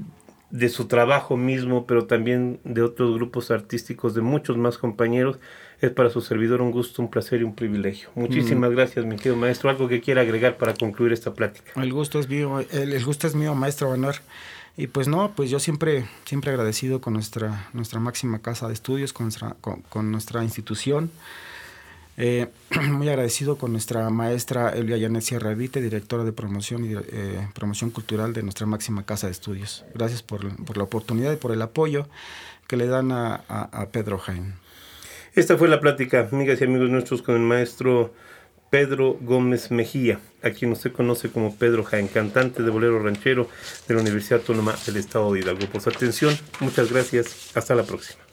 de 0.51 0.69
su 0.69 0.85
trabajo 0.85 1.37
mismo, 1.37 1.85
pero 1.87 2.05
también 2.05 2.59
de 2.63 2.81
otros 2.81 3.15
grupos 3.15 3.51
artísticos, 3.51 4.13
de 4.13 4.21
muchos 4.21 4.57
más 4.57 4.77
compañeros, 4.77 5.39
Es 5.79 5.89
para 5.89 6.11
su 6.11 6.21
servidor 6.21 6.61
un 6.61 6.69
gusto, 6.69 7.01
un 7.01 7.09
placer 7.09 7.41
y 7.41 7.43
un 7.43 7.55
privilegio. 7.55 8.09
Muchísimas 8.13 8.69
mm. 8.69 8.75
gracias, 8.75 9.05
mi 9.05 9.15
querido 9.15 9.35
maestro. 9.35 9.67
¿Algo 9.71 9.87
que 9.87 9.99
quiera 9.99 10.21
agregar 10.21 10.57
para 10.57 10.75
concluir 10.75 11.11
esta 11.11 11.33
plática? 11.33 11.71
El 11.81 11.91
gusto 11.91 12.19
es 12.19 12.29
mío, 12.29 12.59
el, 12.71 13.03
gusto 13.03 13.25
es 13.25 13.33
mío, 13.33 13.55
maestro 13.55 13.89
Banor. 13.89 14.15
Y 14.77 14.87
pues 14.87 15.07
no, 15.07 15.33
pues 15.35 15.49
yo 15.49 15.59
siempre, 15.59 16.05
siempre 16.25 16.51
agradecido 16.51 17.01
con 17.01 17.13
nuestra, 17.13 17.69
nuestra 17.73 17.99
máxima 17.99 18.39
casa 18.39 18.67
de 18.67 18.73
estudios, 18.73 19.13
con 19.13 19.25
nuestra, 19.25 19.55
con, 19.61 20.11
nuestra 20.11 20.43
institución. 20.43 21.11
Eh, 22.17 22.47
muy 22.89 23.09
agradecido 23.09 23.57
con 23.57 23.71
nuestra 23.71 24.09
maestra 24.09 24.69
Elia 24.69 24.97
Yanet 24.97 25.23
Sierra 25.23 25.53
Vite, 25.53 25.81
directora 25.81 26.23
de 26.23 26.31
promoción 26.31 26.85
y 26.85 26.93
eh, 26.93 27.47
promoción 27.53 27.89
cultural 27.89 28.33
de 28.33 28.43
nuestra 28.43 28.65
máxima 28.65 29.03
casa 29.03 29.27
de 29.27 29.33
estudios. 29.33 29.83
Gracias 29.93 30.23
por, 30.23 30.43
la 30.77 30.83
oportunidad 30.83 31.33
y 31.33 31.37
por 31.37 31.51
el 31.51 31.61
apoyo 31.61 32.07
que 32.67 32.77
le 32.77 32.87
dan 32.87 33.11
a, 33.11 33.87
Pedro 33.91 34.17
Jaén. 34.17 34.53
Esta 35.35 35.57
fue 35.57 35.67
la 35.67 35.81
plática, 35.81 36.29
amigas 36.31 36.61
y 36.61 36.63
amigos 36.63 36.89
nuestros, 36.89 37.21
con 37.21 37.35
el 37.35 37.41
maestro 37.41 38.13
Pedro 38.71 39.17
Gómez 39.19 39.69
Mejía, 39.69 40.21
a 40.41 40.51
quien 40.51 40.71
usted 40.71 40.93
conoce 40.93 41.29
como 41.29 41.55
Pedro 41.55 41.83
Jaén, 41.83 42.07
cantante 42.07 42.63
de 42.63 42.71
bolero 42.71 43.03
ranchero 43.03 43.49
de 43.85 43.93
la 43.93 44.01
Universidad 44.01 44.39
Autónoma 44.39 44.73
del 44.85 44.95
Estado 44.95 45.33
de 45.33 45.41
Hidalgo. 45.41 45.67
Por 45.67 45.81
su 45.81 45.89
atención, 45.89 46.35
muchas 46.61 46.89
gracias. 46.89 47.51
Hasta 47.53 47.75
la 47.75 47.83
próxima. 47.83 48.30